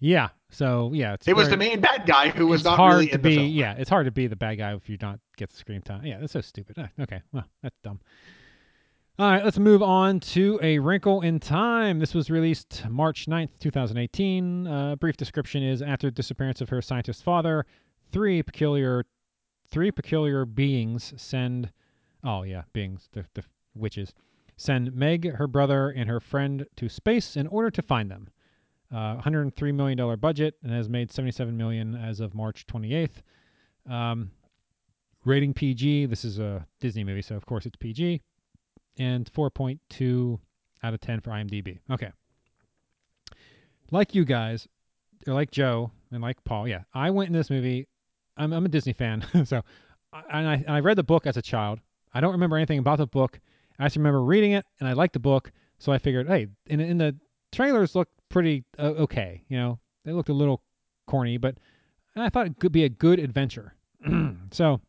[0.00, 0.28] Yeah.
[0.50, 3.14] So yeah, it's He was the main bad guy who was not hard really to
[3.14, 3.34] in be.
[3.46, 6.04] Yeah, it's hard to be the bad guy if you don't get the screen time.
[6.04, 6.76] Yeah, that's so stupid.
[6.78, 8.00] Ah, okay, well, that's dumb.
[9.16, 12.00] All right, let's move on to A Wrinkle in Time.
[12.00, 14.66] This was released March 9th, 2018.
[14.66, 17.64] Uh, brief description is after the disappearance of her scientist father,
[18.10, 19.04] three peculiar
[19.68, 21.70] three peculiar beings send
[22.24, 23.44] oh yeah, beings, the, the
[23.76, 24.12] witches
[24.56, 28.28] send Meg, her brother, and her friend to space in order to find them.
[28.92, 33.22] Uh, 103 million dollar budget and has made 77 million as of March 28th.
[33.88, 34.32] Um,
[35.24, 36.06] rating PG.
[36.06, 38.20] This is a Disney movie, so of course it's PG.
[38.98, 40.38] And 4.2
[40.82, 41.78] out of 10 for IMDb.
[41.90, 42.10] Okay.
[43.90, 44.68] Like you guys,
[45.26, 47.88] or like Joe and like Paul, yeah, I went in this movie.
[48.36, 49.62] I'm, I'm a Disney fan, so
[50.12, 51.80] and I, and I read the book as a child.
[52.12, 53.40] I don't remember anything about the book.
[53.78, 56.80] I just remember reading it, and I liked the book, so I figured, hey, in,
[56.80, 57.16] in the
[57.52, 59.44] trailers looked pretty uh, okay.
[59.48, 60.62] You know, they looked a little
[61.06, 61.56] corny, but
[62.16, 63.74] I thought it could be a good adventure.
[64.50, 64.80] so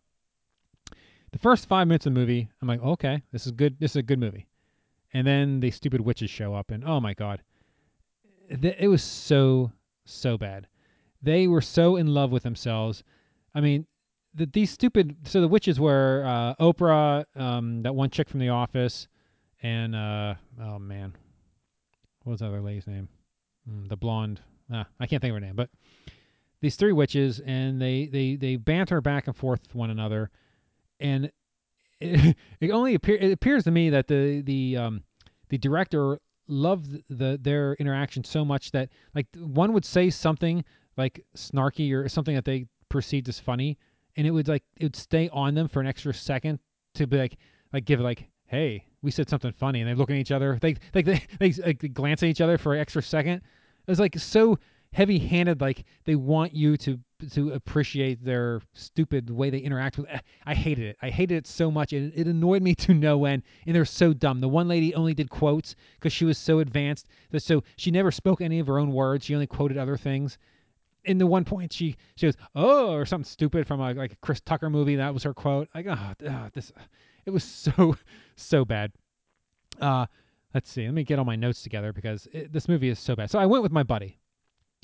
[1.36, 3.78] the first five minutes of the movie, I'm like, okay, this is good.
[3.78, 4.48] This is a good movie.
[5.14, 7.42] And then the stupid witches show up, and oh my god,
[8.48, 9.70] it was so
[10.06, 10.66] so bad.
[11.22, 13.04] They were so in love with themselves.
[13.54, 13.86] I mean,
[14.34, 15.14] the, these stupid.
[15.26, 19.10] So the witches were uh, Oprah, um, that one chick from The Office,
[19.62, 21.14] and uh, oh man,
[22.24, 23.10] what was the other lady's name?
[23.70, 24.40] Mm, the blonde.
[24.72, 25.70] Ah, I can't think of her name, but
[26.62, 30.32] these three witches, and they they they banter back and forth with one another,
[31.00, 31.32] and
[32.00, 35.04] it, it only appear it appears to me that the the um
[35.50, 40.64] the director loved the their interaction so much that like one would say something
[40.98, 43.78] like snarky or something that they perceived as funny,
[44.16, 46.60] and it would like it would stay on them for an extra second
[46.94, 47.38] to be like
[47.74, 50.76] like give like hey, we said something funny, and they look at each other, they
[50.94, 51.22] they, they,
[51.66, 53.38] like, they glance at each other for an extra second.
[53.38, 54.58] It was like so
[54.94, 57.00] heavy-handed, like they want you to
[57.32, 60.08] to appreciate their stupid way they interact with.
[60.46, 60.98] I hated it.
[61.02, 63.44] I hated it so much, and it annoyed me to no end.
[63.66, 64.42] And they're so dumb.
[64.42, 68.12] The one lady only did quotes because she was so advanced that so she never
[68.12, 69.26] spoke any of her own words.
[69.26, 70.38] She only quoted other things
[71.06, 74.16] in the one point she she goes oh or something stupid from a, like a
[74.18, 75.98] Chris Tucker movie that was her quote like oh,
[76.28, 76.72] oh this
[77.26, 77.96] it was so
[78.36, 78.92] so bad
[79.82, 80.06] uh
[80.54, 83.16] let's see let me get all my notes together because it, this movie is so
[83.16, 84.18] bad so I went with my buddy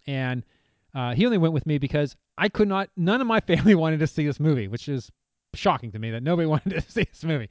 [0.08, 0.44] and
[0.94, 4.00] uh, he only went with me because I could not none of my family wanted
[4.00, 5.12] to see this movie which is
[5.54, 7.50] shocking to me that nobody wanted to see this movie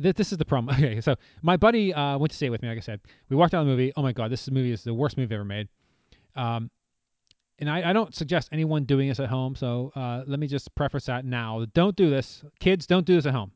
[0.00, 2.62] Th- this is the problem okay so my buddy uh, went to see it with
[2.62, 4.72] me like I said we walked out of the movie oh my god this movie
[4.72, 5.68] is the worst movie ever made
[6.34, 6.70] um,
[7.58, 9.54] and I, I, don't suggest anyone doing this at home.
[9.54, 11.64] So uh, let me just preface that now.
[11.74, 12.42] Don't do this.
[12.58, 13.52] Kids, don't do this at home.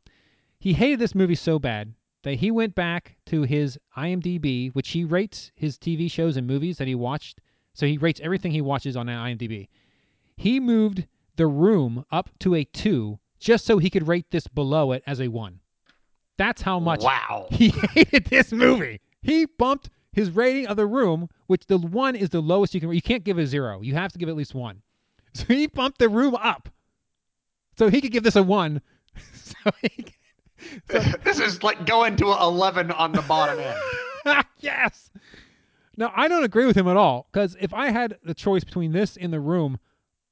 [0.61, 5.05] He hated this movie so bad that he went back to his IMDb, which he
[5.05, 7.41] rates his TV shows and movies that he watched.
[7.77, 9.69] So he rates everything he watches on IMDb.
[10.35, 14.93] He moved The Room up to a two just so he could rate this below
[14.93, 15.61] it as a one.
[16.39, 17.49] That's how much Wow.
[17.51, 19.03] he hated this movie.
[19.21, 22.91] He bumped his rating of the room, which the one is the lowest you can.
[22.93, 23.83] You can't give a zero.
[23.83, 24.83] You have to give at least one.
[25.35, 26.71] So he bumped the room up,
[27.77, 28.81] so he could give this a one.
[29.35, 30.07] so he,
[30.89, 34.45] this is like going to 11 on the bottom end.
[34.61, 35.11] yes.
[35.97, 38.93] Now I don't agree with him at all because if I had the choice between
[38.93, 39.79] this and the room,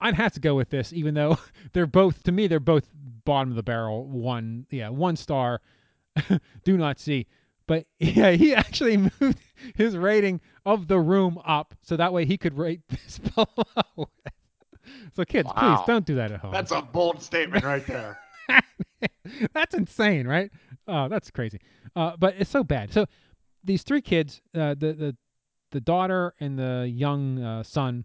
[0.00, 1.38] I'd have to go with this, even though
[1.72, 2.88] they're both to me they're both
[3.24, 4.07] bottom of the barrel.
[4.07, 5.61] One, yeah, one star.
[6.64, 7.27] Do not see.
[7.66, 9.38] But yeah, he actually moved
[9.74, 14.09] his rating of the room up so that way he could rate this below.
[15.16, 15.77] so kids, Wow.
[15.77, 16.53] please don't do that at home.
[16.53, 18.18] That's a bold statement right there.
[19.55, 20.50] that's insane, right?
[20.87, 21.61] Oh, that's crazy.
[21.96, 22.92] Uh, but it's so bad.
[22.92, 23.07] So
[23.64, 25.16] these three kids, uh, the the
[25.74, 28.04] the daughter and the young uh, son,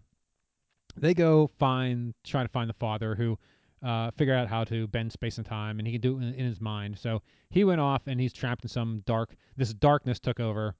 [0.96, 3.38] they go find try to find the father who
[3.82, 6.34] uh, figure out how to bend space and time, and he can do it in,
[6.34, 6.98] in his mind.
[6.98, 9.34] So he went off, and he's trapped in some dark.
[9.56, 10.74] This darkness took over,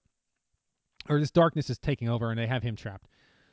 [1.08, 3.06] or this darkness is taking over, and they have him trapped.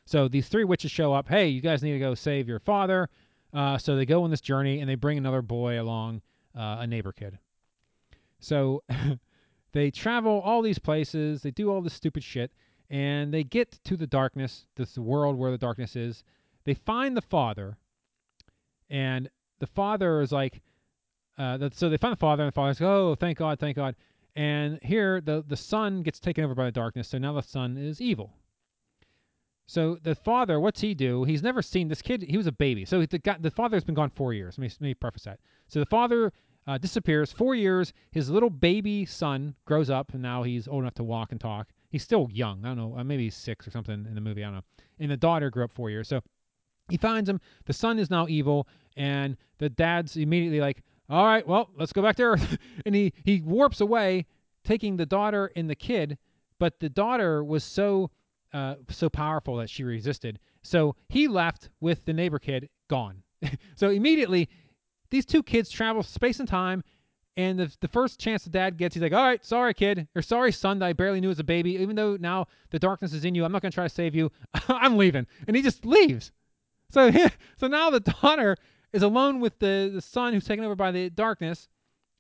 [0.06, 1.30] So these three witches show up.
[1.30, 3.08] Hey, you guys need to go save your father.
[3.54, 6.22] Uh, so they go on this journey, and they bring another boy along,
[6.58, 7.38] uh, a neighbor kid.
[8.40, 8.84] So
[9.74, 11.44] they travel all these places.
[11.44, 12.52] They do all this stupid shit,
[12.90, 16.24] and they get to the darkness, this world where the darkness is.
[16.66, 17.78] They find the father,
[18.90, 20.62] and the father is like,
[21.38, 23.76] uh, that, so they find the father, and the father's like, oh, thank God, thank
[23.76, 23.96] God.
[24.36, 27.78] And here, the the son gets taken over by the darkness, so now the son
[27.78, 28.34] is evil.
[29.66, 31.24] So the father, what's he do?
[31.26, 32.22] He's never seen this kid.
[32.22, 34.58] He was a baby, so the guy, the father's been gone four years.
[34.58, 35.40] Let me, let me preface that.
[35.68, 36.32] So the father
[36.68, 37.32] uh, disappears.
[37.32, 37.94] Four years.
[38.12, 41.68] His little baby son grows up, and now he's old enough to walk and talk.
[41.90, 42.66] He's still young.
[42.66, 42.98] I don't know.
[42.98, 44.44] Uh, maybe he's six or something in the movie.
[44.44, 44.64] I don't know.
[45.00, 46.08] And the daughter grew up four years.
[46.08, 46.22] So
[46.90, 47.40] he finds him.
[47.66, 52.02] The son is now evil, and the dad's immediately like, "All right, well, let's go
[52.02, 54.26] back to Earth." and he he warps away,
[54.64, 56.18] taking the daughter and the kid.
[56.60, 58.12] But the daughter was so
[58.54, 60.40] uh, so powerful that she resisted.
[60.64, 63.24] So he left with the neighbor kid gone.
[63.76, 64.50] so immediately,
[65.10, 66.84] these two kids travel space and time.
[67.38, 70.24] And the, the first chance the dad gets, he's like, "All right, sorry, kid, or
[70.24, 71.76] sorry, son, that I barely knew as a baby.
[71.76, 74.32] Even though now the darkness is in you, I'm not gonna try to save you.
[74.68, 76.32] I'm leaving." And he just leaves.
[76.90, 77.12] So
[77.58, 78.58] so now the daughter
[78.92, 81.68] is alone with the the son who's taken over by the darkness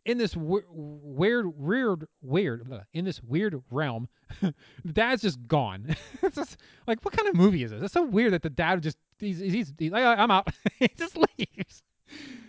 [0.06, 4.08] in this weird, weird, weird, in this weird realm.
[4.94, 5.96] dad's just gone.
[6.22, 7.84] it's just like, what kind of movie is this?
[7.84, 10.48] It's so weird that the dad just he's he's, he's like, I'm out.
[10.80, 11.84] he just leaves.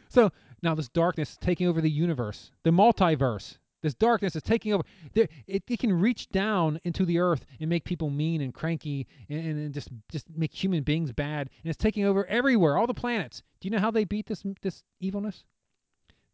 [0.09, 0.31] So
[0.63, 3.59] now this darkness is taking over the universe, the multiverse.
[3.81, 4.83] This darkness is taking over.
[5.15, 9.07] There, it, it can reach down into the earth and make people mean and cranky
[9.29, 11.49] and, and, and just just make human beings bad.
[11.63, 13.43] And it's taking over everywhere, all the planets.
[13.61, 15.45] Do you know how they beat this this evilness?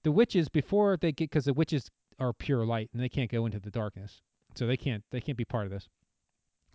[0.04, 3.44] The witches before they get because the witches are pure light and they can't go
[3.44, 4.22] into the darkness,
[4.54, 5.86] so they can't they can't be part of this.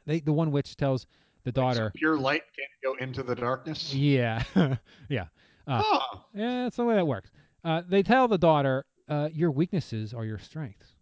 [0.06, 1.08] They the one witch tells
[1.46, 3.92] the daughter, So pure light can't go into the darkness.
[3.92, 4.44] yeah,
[5.10, 5.26] yeah,
[5.66, 7.32] uh, Oh, yeah, that's the way that works.
[7.64, 10.96] Uh, they tell the daughter, uh, "Your weaknesses are your strengths."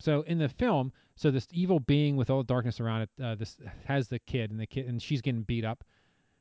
[0.00, 3.34] So in the film, so this evil being with all the darkness around it, uh,
[3.34, 5.82] this has the kid, and the kid, and she's getting beat up,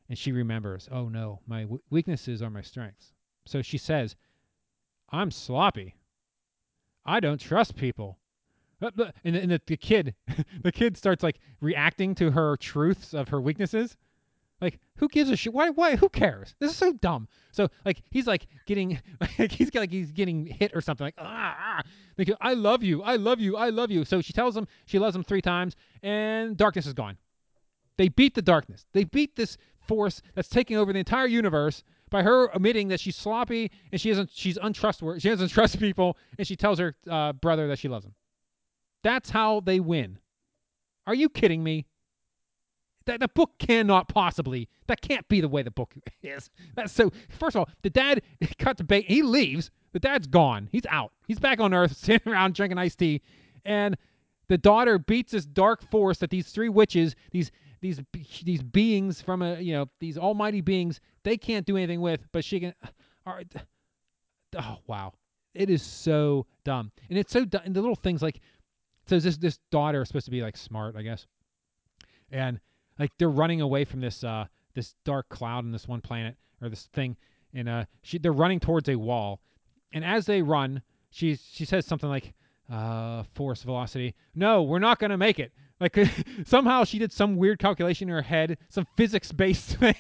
[0.10, 3.14] and she remembers, "Oh no, my w- weaknesses are my strengths."
[3.46, 4.16] So she says,
[5.10, 5.96] "I'm sloppy.
[7.06, 8.20] I don't trust people."
[8.80, 10.14] And, the, and the, the kid,
[10.62, 13.98] the kid starts like reacting to her truths of her weaknesses.
[14.60, 15.54] Like, who gives a shit?
[15.54, 15.70] Why?
[15.70, 15.96] Why?
[15.96, 16.56] Who cares?
[16.60, 17.28] This is so dumb.
[17.52, 19.00] So, like, he's like getting,
[19.40, 21.06] like, he's like he's getting hit or something.
[21.06, 21.82] Like, ah, ah.
[22.18, 24.04] Like, I love you, I love you, I love you.
[24.04, 27.18] So she tells him she loves him three times, and darkness is gone.
[27.98, 28.86] They beat the darkness.
[28.94, 33.16] They beat this force that's taking over the entire universe by her admitting that she's
[33.16, 34.32] sloppy and she isn't.
[34.34, 35.20] She's untrustworthy.
[35.20, 38.16] She doesn't trust people, and she tells her uh, brother that she loves him.
[39.04, 40.18] That's how they win.
[41.06, 41.86] Are you kidding me?
[43.08, 44.68] That the book cannot possibly.
[44.88, 46.50] That can't be the way the book is.
[46.76, 47.12] That's so.
[47.30, 48.22] First of all, the dad
[48.60, 49.06] cuts bait.
[49.08, 49.72] He leaves.
[49.94, 50.68] The dad's gone.
[50.74, 51.14] He's out.
[51.26, 53.22] He's back on Earth, sitting around drinking iced tea,
[53.64, 53.98] and
[54.50, 58.02] the daughter beats this dark force that these three witches, these these
[58.44, 62.44] these beings from a you know these almighty beings, they can't do anything with, but
[62.44, 62.74] she can.
[63.26, 63.52] All right.
[64.58, 65.12] Oh wow,
[65.54, 67.64] it is so dumb, and it's so dumb.
[67.66, 68.40] And the little things like,
[69.08, 71.28] so this this daughter is supposed to be like smart, I guess,
[72.32, 72.58] and
[73.00, 76.70] like they're running away from this uh this dark cloud on this one planet or
[76.70, 77.16] this thing,
[77.54, 79.40] and uh she they're running towards a wall,
[79.94, 82.34] and as they run, she she says something like,
[82.70, 84.14] uh, force velocity.
[84.36, 85.52] No, we're not gonna make it.
[85.80, 85.96] Like
[86.46, 89.96] somehow she did some weird calculation in her head, some physics-based thing.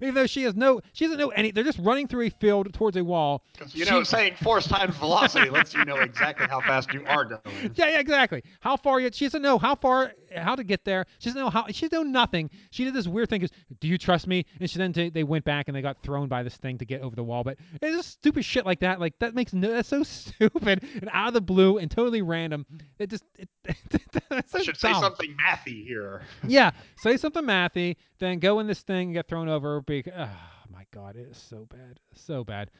[0.00, 1.50] Even though she has no, she doesn't know any.
[1.50, 3.44] They're just running through a field towards a wall.
[3.72, 7.24] You know, She- saying force times velocity lets you know exactly how fast you are
[7.26, 7.40] going.
[7.74, 8.42] Yeah, yeah, exactly.
[8.60, 9.14] How far yet?
[9.14, 11.06] She doesn't know how far, how to get there.
[11.18, 11.66] She doesn't know how.
[11.68, 12.50] She doesn't know nothing.
[12.70, 13.42] She did this weird thing.
[13.42, 14.44] Is, do you trust me?
[14.60, 16.84] And she then t- they went back and they got thrown by this thing to
[16.84, 17.44] get over the wall.
[17.44, 19.00] But it's just stupid shit like that.
[19.00, 19.70] Like that makes no.
[19.70, 22.66] That's so stupid and out of the blue and totally random.
[22.98, 23.24] It just.
[23.38, 23.48] It,
[24.30, 26.22] that's so should say something mathy here.
[26.46, 29.80] yeah, say something mathy, then go in this thing and get thrown over.
[29.82, 30.28] Because, oh
[30.72, 32.70] my god, it is so bad, so bad.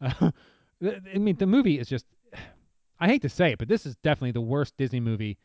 [0.00, 0.30] Uh,
[0.82, 2.06] I mean, the movie is just.
[3.00, 5.38] I hate to say it, but this is definitely the worst Disney movie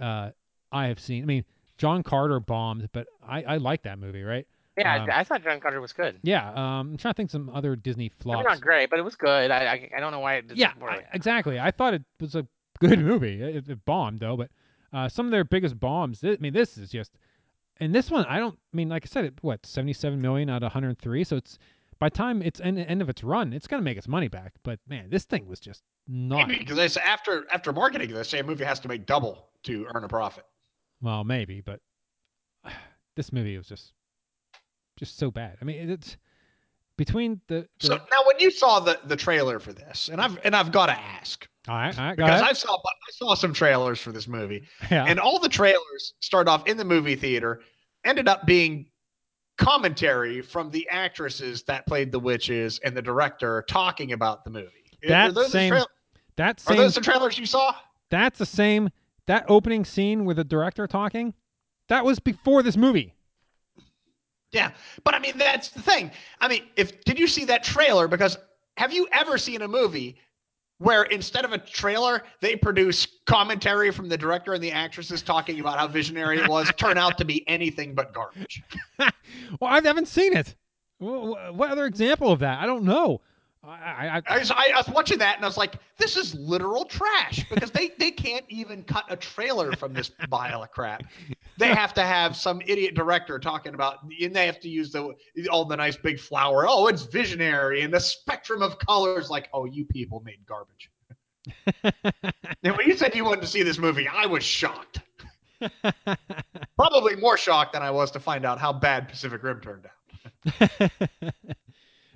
[0.00, 0.30] uh,
[0.72, 1.22] I have seen.
[1.22, 1.44] I mean,
[1.78, 4.46] John Carter bombed, but I, I like that movie, right?
[4.78, 6.18] Yeah, Um, I, I thought John Carter was good.
[6.22, 8.44] Yeah, um, I'm trying to think some other Disney Maybe flops.
[8.44, 9.50] not great, but it was good.
[9.50, 10.92] I I, I don't know why it didn't Yeah, work.
[10.92, 11.60] I- exactly.
[11.60, 12.46] I thought it was a
[12.80, 13.42] good movie.
[13.42, 14.50] It, it bombed though, but
[14.92, 16.20] uh, some of their biggest bombs.
[16.20, 17.12] thi- I mean, this is just,
[17.80, 18.54] and this one I don't.
[18.72, 21.24] I mean, like I said, it what 77 million out of 103.
[21.24, 21.58] So it's
[21.98, 24.54] by the time it's end, end of its run, it's gonna make its money back.
[24.62, 26.48] But man, this thing was just not.
[26.48, 29.86] Because they say after after marketing this, say a movie has to make double to
[29.94, 30.44] earn a profit.
[31.02, 31.80] Well, maybe, but
[33.16, 33.92] this movie was just
[34.98, 35.58] just so bad.
[35.60, 36.16] I mean, it's
[36.96, 37.66] between the.
[37.80, 40.72] the So now, when you saw the the trailer for this, and I've and I've
[40.72, 42.50] got to ask all right, all right, because ahead.
[42.50, 45.04] I saw I saw some trailers for this movie, yeah.
[45.06, 47.60] and all the trailers start off in the movie theater,
[48.04, 48.86] ended up being
[49.58, 54.68] commentary from the actresses that played the witches and the director talking about the movie.
[55.06, 55.86] That same- trail-
[56.36, 57.74] that are those the trailers you saw?
[58.10, 58.88] That's the same.
[59.26, 61.34] That opening scene with the director talking,
[61.88, 63.14] that was before this movie.
[64.50, 64.72] Yeah,
[65.04, 66.10] but I mean that's the thing.
[66.40, 68.06] I mean, if did you see that trailer?
[68.08, 68.36] Because
[68.76, 70.16] have you ever seen a movie
[70.78, 75.60] where instead of a trailer, they produce commentary from the director and the actresses talking
[75.60, 78.62] about how visionary it was, turn out to be anything but garbage?
[79.60, 80.54] Well, I haven't seen it.
[80.98, 82.58] Wh- wh- What other example of that?
[82.60, 83.20] I don't know.
[83.64, 86.34] I, I, I I was, I was watching that and I was like, this is
[86.34, 91.04] literal trash because they, they can't even cut a trailer from this pile of crap.
[91.58, 95.14] They have to have some idiot director talking about, and they have to use the
[95.50, 96.66] all the nice big flower.
[96.68, 99.30] Oh, it's visionary and the spectrum of colors.
[99.30, 100.90] Like, oh, you people made garbage.
[102.62, 105.00] and when you said you wanted to see this movie, I was shocked.
[106.76, 110.70] Probably more shocked than I was to find out how bad Pacific Rim turned out.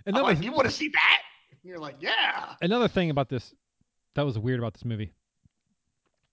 [0.06, 1.22] I'm another like, you want to see that?
[1.66, 2.54] You're like, yeah.
[2.62, 3.52] another thing about this
[4.14, 5.12] that was weird about this movie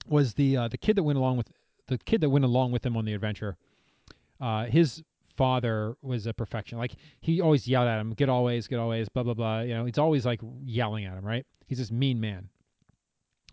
[0.07, 1.49] was the uh, the kid that went along with
[1.87, 3.57] the kid that went along with him on the adventure.
[4.39, 5.01] Uh, his
[5.35, 6.77] father was a perfection.
[6.77, 9.61] Like he always yelled at him, "Get always, get always," blah blah blah.
[9.61, 11.25] You know, he's always like yelling at him.
[11.25, 11.45] Right?
[11.65, 12.49] He's this mean man.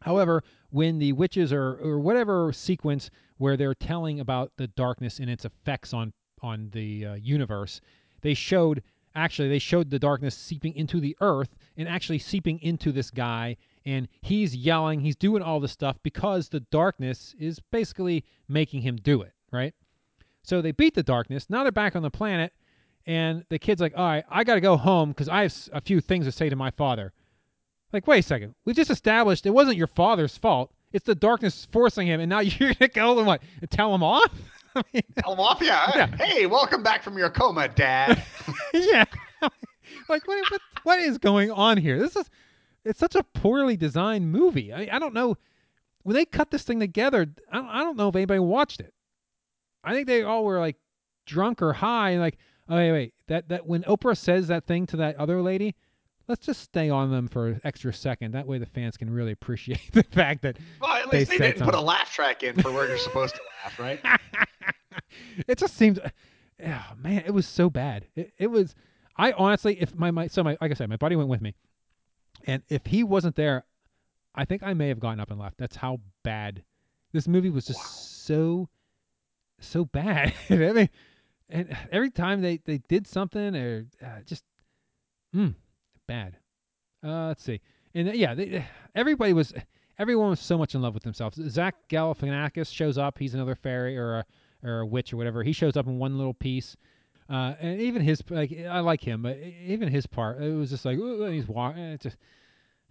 [0.03, 5.31] However, when the witches are or whatever sequence where they're telling about the darkness and
[5.31, 6.13] its effects on
[6.43, 7.81] on the uh, universe,
[8.21, 8.83] they showed
[9.15, 13.57] actually they showed the darkness seeping into the earth and actually seeping into this guy
[13.87, 18.97] and he's yelling, he's doing all this stuff because the darkness is basically making him
[18.97, 19.75] do it, right?
[20.43, 21.49] So they beat the darkness.
[21.49, 22.53] Now they're back on the planet
[23.07, 25.81] and the kid's like, "All right, I got to go home cuz I have a
[25.81, 27.13] few things to say to my father."
[27.93, 28.55] Like, wait a second.
[28.65, 30.73] We just established it wasn't your father's fault.
[30.93, 33.43] It's the darkness forcing him, and now you're gonna go and what?
[33.71, 34.33] Tell him off?
[34.77, 35.91] I mean, Tell off, yeah.
[35.95, 36.17] Yeah.
[36.17, 38.23] Hey, welcome back from your coma, Dad.
[38.75, 39.05] yeah.
[40.09, 40.61] like, what, what?
[40.83, 41.99] What is going on here?
[41.99, 42.31] This is.
[42.85, 44.73] It's such a poorly designed movie.
[44.73, 45.37] I, I don't know.
[46.03, 48.95] When they cut this thing together, I don't, I don't know if anybody watched it.
[49.85, 50.77] I think they all were like
[51.27, 52.39] drunk or high, and like,
[52.71, 53.15] Oh wait, wait.
[53.27, 55.75] That that when Oprah says that thing to that other lady,
[56.31, 58.33] let's just stay on them for an extra second.
[58.33, 61.55] That way the fans can really appreciate the fact that Well, at least they, said
[61.55, 64.01] didn't put a laugh track in for where you're supposed to laugh, right?
[65.49, 68.07] it just seems oh, man it was so bad.
[68.15, 68.75] It, it was
[69.17, 71.55] i honestly if my, my so my like i said my buddy went with me.
[72.47, 73.65] And if he wasn't there
[74.35, 75.59] i think i may have gotten up and left.
[75.59, 76.63] That's how bad
[77.13, 78.69] this movie was just so
[79.59, 80.33] so bad.
[80.51, 80.91] I mean
[81.49, 84.45] and every time they they did something or uh, just
[85.35, 85.55] mm,
[86.11, 86.37] bad
[87.05, 87.61] uh let's see
[87.95, 89.55] and uh, yeah they, everybody was
[89.99, 93.97] everyone was so much in love with themselves zach galifianakis shows up he's another fairy
[93.97, 94.25] or a
[94.63, 95.43] or a witch or whatever.
[95.43, 96.77] He shows up in one little piece,
[97.29, 100.85] uh, and even his like I like him, but even his part it was just
[100.85, 101.83] like he's walking.
[101.83, 102.17] It just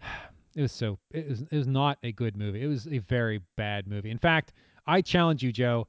[0.56, 2.62] it was so it was it was not a good movie.
[2.62, 4.10] It was a very bad movie.
[4.10, 4.52] In fact,
[4.86, 5.86] I challenge you, Joe.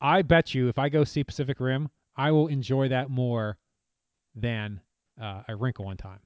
[0.00, 3.58] I bet you if I go see Pacific Rim, I will enjoy that more
[4.34, 4.80] than
[5.20, 6.20] uh, a Wrinkle in Time.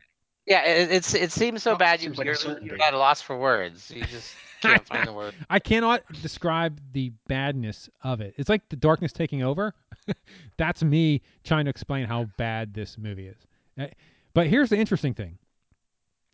[0.46, 2.02] Yeah, it, it's it seems so Well, bad.
[2.02, 3.90] You, like a you're, you're at a loss for words.
[3.90, 5.34] You just can't find the word.
[5.48, 8.34] I cannot describe the badness of it.
[8.36, 9.74] It's like the darkness taking over.
[10.56, 13.46] That's me trying to explain how bad this movie is.
[13.78, 13.86] Uh,
[14.34, 15.38] But here's the interesting thing,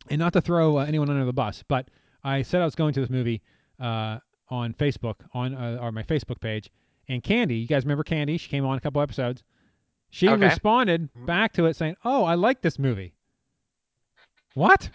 [0.09, 1.89] and not to throw uh, anyone under the bus, but
[2.25, 3.43] I said I was going to this movie
[3.79, 6.71] uh, on Facebook on uh, or my Facebook page,
[7.09, 8.37] and Candy, you guys remember Candy?
[8.39, 9.43] She came on a couple episodes.
[10.11, 10.47] She Okay.
[10.47, 13.15] responded back to it saying, "Oh, I like this movie."
[14.55, 14.89] What?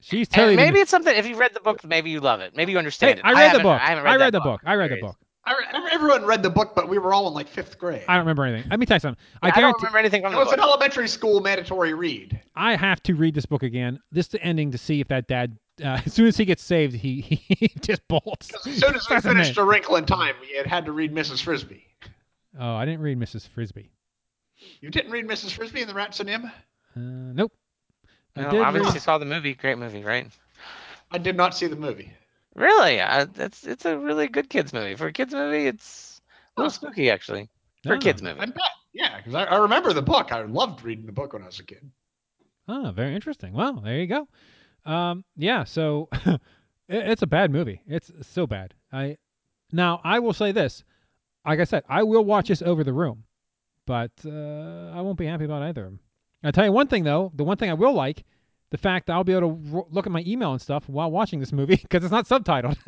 [0.00, 1.14] She's And totally been- maybe it's something.
[1.14, 2.56] If you read the book, maybe you love it.
[2.56, 3.24] Maybe you understand Hey, it.
[3.26, 3.80] I read the book.
[3.80, 4.60] I haven't read, I read the book.
[4.64, 5.16] I read the book.
[5.44, 8.04] I re- everyone read the book, but we were all in like fifth grade.
[8.06, 8.68] I don't remember anything.
[8.70, 9.22] Let me tell you something.
[9.40, 12.38] I Yeah, I, don't remember anything from it the was an elementary school mandatory read.
[12.54, 13.98] I have to read this book again.
[14.12, 15.56] This the ending to see if that dad.
[15.82, 18.52] Uh, as soon as he gets saved, he he just bolts.
[18.66, 19.56] As soon as we finished?
[19.56, 21.42] A Wrinkle in Time, we had had to read Mrs.
[21.42, 21.82] Frisby.
[22.58, 23.48] Oh, I didn't read Mrs.
[23.48, 23.90] Frisby.
[24.80, 25.52] You didn't read Mrs.
[25.52, 26.44] Frisby and the Rats of NIMH?
[26.44, 26.50] Uh,
[26.96, 27.52] nope.
[28.38, 29.02] I No, obviously read.
[29.02, 29.54] saw the movie.
[29.54, 30.26] Great movie, right?
[31.10, 32.12] I did not see the movie.
[32.54, 33.00] Really?
[33.00, 34.94] Uh, it's it's a really good kids movie.
[34.96, 36.20] For a kids movie, it's
[36.56, 37.48] a little spooky actually.
[37.84, 38.00] For a Oh.
[38.00, 38.40] kids movie.
[38.40, 38.62] I bet.
[38.92, 40.32] Yeah, because I, I remember the book.
[40.32, 41.88] I loved reading the book when I was a kid.
[42.66, 43.52] Oh, very interesting.
[43.52, 44.28] Well, there you go.
[44.84, 45.64] Um, yeah.
[45.64, 46.40] So it,
[46.88, 47.82] it's a bad movie.
[47.86, 48.74] It's so bad.
[48.92, 49.16] I
[49.72, 50.82] now I will say this.
[51.46, 53.24] Like I said, I will watch this over the room,
[53.86, 56.00] but uh, I won't be happy about either of them.
[56.44, 57.32] I'll tell you one thing though.
[57.34, 58.24] The one thing I will like,
[58.70, 61.10] the fact that I'll be able to ro- look at my email and stuff while
[61.10, 62.76] watching this movie because it's not subtitled.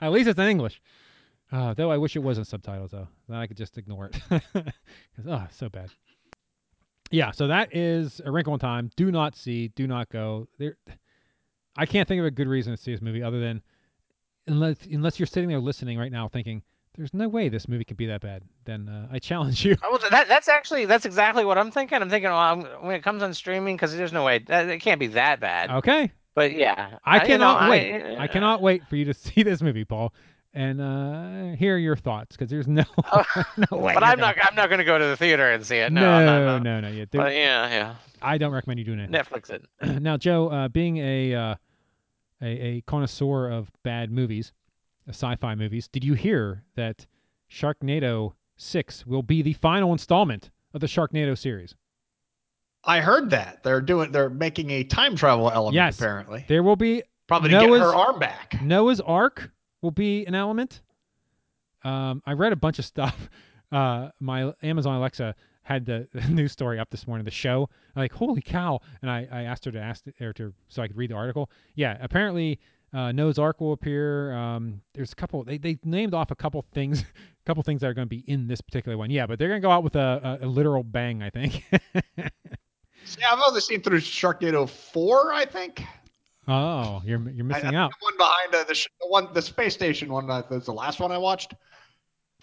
[0.00, 0.80] At least it's in English.
[1.52, 3.08] Uh, though I wish it wasn't subtitles though.
[3.28, 4.20] Then I could just ignore it.
[5.28, 5.90] oh, so bad.
[7.10, 8.90] Yeah, so that is a wrinkle in time.
[8.96, 10.48] Do not see, do not go.
[10.58, 10.76] There
[11.76, 13.62] I can't think of a good reason to see this movie other than
[14.46, 16.62] unless unless you're sitting there listening right now thinking,
[16.96, 18.42] There's no way this movie could be that bad.
[18.64, 19.76] Then uh, I challenge you.
[19.82, 22.00] Oh, well, that that's actually that's exactly what I'm thinking.
[22.00, 24.78] I'm thinking, well, I'm, when it comes on streaming, because there's no way that it
[24.80, 25.70] can't be that bad.
[25.70, 26.10] Okay.
[26.34, 28.02] But yeah, I you know, cannot wait.
[28.02, 30.12] I, I cannot wait for you to see this movie, Paul,
[30.52, 32.84] and uh, hear your thoughts because there's no,
[33.70, 33.94] no way.
[33.94, 34.36] But I'm gonna- not.
[34.42, 35.92] I'm not going to go to the theater and see it.
[35.92, 36.88] No, No, I'm no, no, no.
[36.94, 37.04] yeah.
[37.10, 37.94] There- yeah, yeah.
[38.22, 39.10] I don't recommend you doing it.
[39.10, 39.64] Netflix it.
[40.02, 41.54] now, Joe, uh, being a, uh,
[42.42, 44.65] a a connoisseur of bad movies, uh,
[45.08, 47.06] sci-fi movies, did you hear that
[47.50, 51.74] Sharknado Six will be the final installment of the Sharknado series?
[52.84, 54.12] I heard that they're doing.
[54.12, 55.74] They're making a time travel element.
[55.74, 55.98] Yes.
[55.98, 58.62] apparently, There will be probably to Noah's- get her arm back.
[58.62, 59.50] Noah's Ark
[59.82, 60.80] will be an element.
[61.84, 63.28] Um, I read a bunch of stuff.
[63.72, 67.68] Uh, my Amazon Alexa had the, the news story up this morning, the show.
[67.94, 68.80] I'm like, holy cow!
[69.02, 71.50] And I, I asked her to ask or to so I could read the article.
[71.74, 72.60] Yeah, apparently
[72.96, 74.32] uh, Noah's Ark will appear.
[74.32, 75.44] Um, there's a couple.
[75.44, 77.04] They they named off a couple things, a
[77.46, 79.10] couple things that are going to be in this particular one.
[79.10, 81.22] Yeah, but they're going to go out with a, a, a literal bang.
[81.22, 81.62] I think.
[82.16, 82.28] yeah,
[83.30, 85.34] I've only seen through Sharknado four.
[85.34, 85.82] I think
[86.48, 87.90] oh, you're you're missing I- out.
[87.90, 90.30] The one behind uh, the, sh- the one, the space station one.
[90.30, 91.54] Uh, was the last one I watched.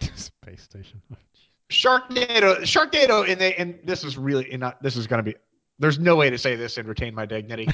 [0.14, 1.02] Space station.
[1.68, 4.80] Sharknado, Sharknado, and they and this is really and not.
[4.80, 5.34] This is going to be.
[5.80, 7.68] There's no way to say this and retain my dignity.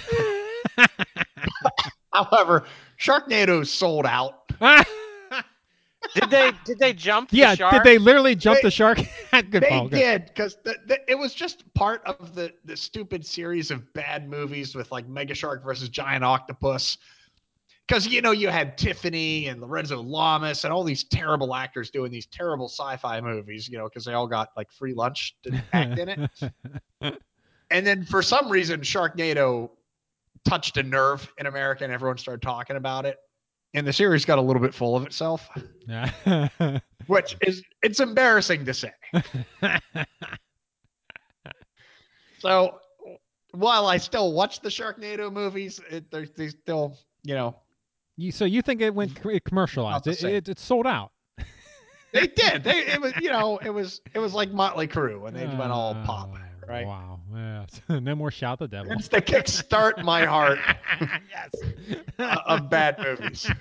[2.31, 2.65] However,
[2.99, 4.51] Sharknado sold out.
[6.15, 6.51] Did they?
[6.65, 7.29] Did they jump?
[7.31, 7.73] yeah, the shark?
[7.75, 8.99] did they literally jump They- the shark?
[9.33, 9.97] good they Paul, good.
[9.99, 14.29] did because the, the, it was just part of the the stupid series of bad
[14.29, 16.97] movies with like Mega Shark versus Giant Octopus.
[17.87, 22.11] Because you know you had Tiffany and Lorenzo Lamas and all these terrible actors doing
[22.11, 23.69] these terrible sci-fi movies.
[23.69, 27.21] You know because they all got like free lunch to act in it.
[27.71, 29.71] And then for some reason, Sharknado
[30.45, 33.17] touched a nerve in America, and everyone started talking about it.
[33.75, 35.49] and the series got a little bit full of itself,
[35.87, 36.49] Yeah.
[37.07, 38.93] which is it's embarrassing to say.
[42.39, 42.79] So
[43.53, 47.57] while I still watch the Sharknado movies, it, they're, they still, you know,
[48.17, 50.07] you, so you think it went it commercialized?
[50.07, 51.11] It, it, it sold out.
[52.13, 52.65] they did.
[52.65, 55.71] They it was, you know, it was it was like Motley Crue and they went
[55.71, 56.39] all pop, Oh,
[56.71, 56.87] right?
[56.87, 57.21] Wow.
[57.35, 57.67] Yeah.
[58.01, 58.93] no more shout the devil.
[58.93, 60.59] It's the kickstart my heart
[61.01, 61.51] yes.
[62.47, 63.51] of bad movies.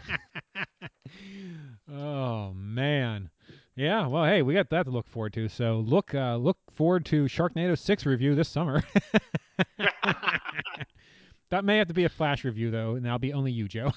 [1.91, 3.31] Oh man.
[3.75, 5.49] Yeah, well, hey, we got that to look forward to.
[5.49, 8.83] So look, uh, look forward to Sharknado six review this summer.
[11.49, 13.91] that may have to be a flash review though, and that'll be only you, Joe.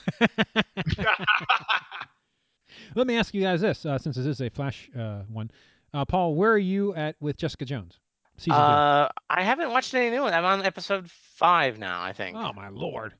[2.95, 5.51] Let me ask you guys this, uh, since this is a flash uh, one.
[5.93, 7.99] Uh, Paul, where are you at with Jessica Jones?
[8.39, 10.33] Season Uh, I haven't watched any new one.
[10.35, 12.03] I'm on episode five now.
[12.03, 12.37] I think.
[12.37, 13.12] Oh my lord,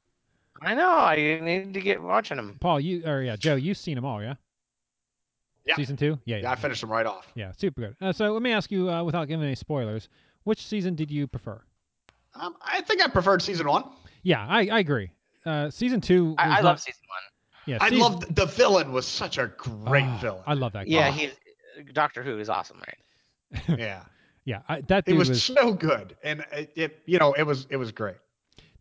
[0.61, 0.91] I know.
[0.91, 2.57] I need to get watching them.
[2.61, 4.35] Paul, you or yeah, Joe, you've seen them all, yeah?
[5.65, 5.77] Yeah.
[5.77, 7.27] Season two, yeah, Yeah, I finished them right off.
[7.37, 7.97] Yeah, super good.
[8.01, 10.09] Uh, so let me ask you, uh, without giving any spoilers,
[10.43, 11.61] which season did you prefer?
[12.35, 13.85] Um, I think I preferred season one.
[14.25, 15.13] Yeah, I, I agree.
[15.47, 16.35] Uh, season two.
[16.37, 17.21] I, I not- love season one.
[17.67, 20.43] Yeah, I season- loved the villain was such a great Oh, villain.
[20.49, 20.87] I love that.
[20.87, 20.91] Guy.
[20.95, 21.31] Yeah, he
[21.93, 23.63] Doctor Who is awesome, right?
[23.79, 24.03] yeah,
[24.45, 25.43] yeah, I, that it was, was.
[25.43, 28.17] so good, and it, it you know it was it was great.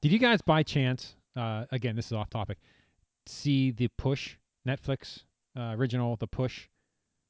[0.01, 1.15] Did you guys by chance?
[1.35, 2.57] Uh, again, this is off topic.
[3.27, 4.35] See the Push
[4.67, 5.23] Netflix
[5.55, 6.67] uh, original, The Push.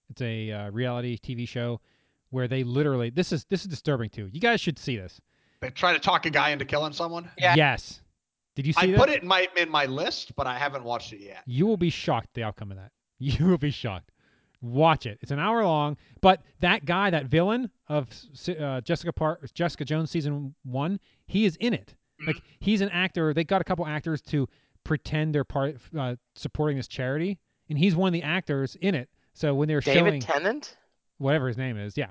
[0.10, 1.80] It's a uh, reality TV show
[2.30, 3.10] where they literally.
[3.10, 4.30] This is this is disturbing too.
[4.32, 5.20] You guys should see this.
[5.62, 7.30] They try to talk a guy into killing someone.
[7.38, 7.56] Yeah.
[7.56, 8.02] Yes.
[8.56, 8.98] Did you see I that?
[8.98, 11.44] put it in my in my list, but I haven't watched it yet.
[11.46, 12.92] You will be shocked the outcome of that.
[13.20, 14.11] You will be shocked.
[14.62, 15.18] Watch it.
[15.22, 18.08] It's an hour long, but that guy, that villain of
[18.60, 21.96] uh, Jessica Par- Jessica Jones season one, he is in it.
[22.28, 23.34] Like he's an actor.
[23.34, 24.48] They got a couple actors to
[24.84, 27.40] pretend they're part uh, supporting this charity,
[27.70, 29.10] and he's one of the actors in it.
[29.34, 30.78] So when they were David showing Tennant.
[31.18, 32.10] whatever his name is, yeah.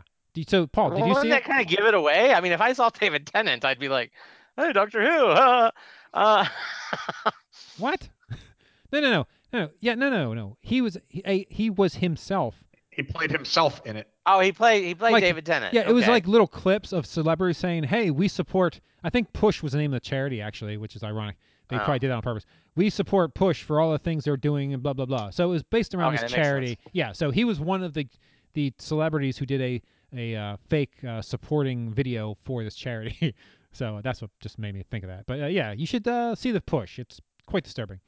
[0.49, 1.45] So Paul, did you see that it?
[1.45, 2.33] kind of give it away?
[2.35, 4.11] I mean, if I saw David Tennant, I'd be like,
[4.57, 5.71] "Hey, Doctor Who." Uh,
[6.13, 6.45] uh,
[7.79, 8.09] What?
[8.93, 9.71] no, no, no, no.
[9.81, 10.57] Yeah, no, no, no.
[10.61, 12.55] He was he, he was himself
[12.91, 14.09] He played himself in it.
[14.27, 14.85] oh, he played.
[14.85, 15.73] He played Like, David Tennant.
[15.75, 16.13] Yeah, it was Okay.
[16.13, 19.93] like little clips of celebrities saying, "Hey, we support." I think Push was the name
[19.95, 21.37] of the charity actually, which is ironic.
[21.69, 21.81] They Oh.
[21.81, 22.45] probably did that on purpose.
[22.77, 25.31] We support Push for all the things they're doing and blah blah blah.
[25.31, 26.79] So it was based around Okay, this that makes charity.
[26.93, 28.07] Yeah, so he was one of the
[28.55, 29.83] the celebrities who did a
[30.13, 33.35] a uh, fake uh, supporting video for this charity.
[33.73, 35.25] so that's what just made me think of that.
[35.27, 36.99] But uh, yeah, you should uh, see the Push.
[36.99, 38.01] It's quite disturbing.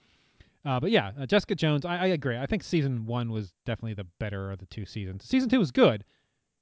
[0.65, 2.39] Uh, but yeah, uh, Jessica Jones, I, I agree.
[2.39, 5.25] I think season one was definitely the better of the two seasons.
[5.25, 6.05] Season two was good.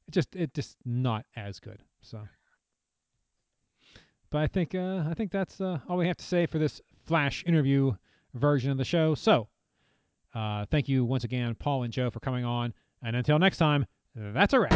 [0.08, 1.82] It just it just not as good.
[2.00, 2.20] So,
[4.30, 6.80] but I think uh, I think that's uh, all we have to say for this
[7.04, 7.92] flash interview
[8.34, 9.14] version of the show.
[9.14, 9.48] So,
[10.34, 12.72] uh, thank you once again, Paul and Joe, for coming on.
[13.02, 14.72] And until next time, that's a wrap.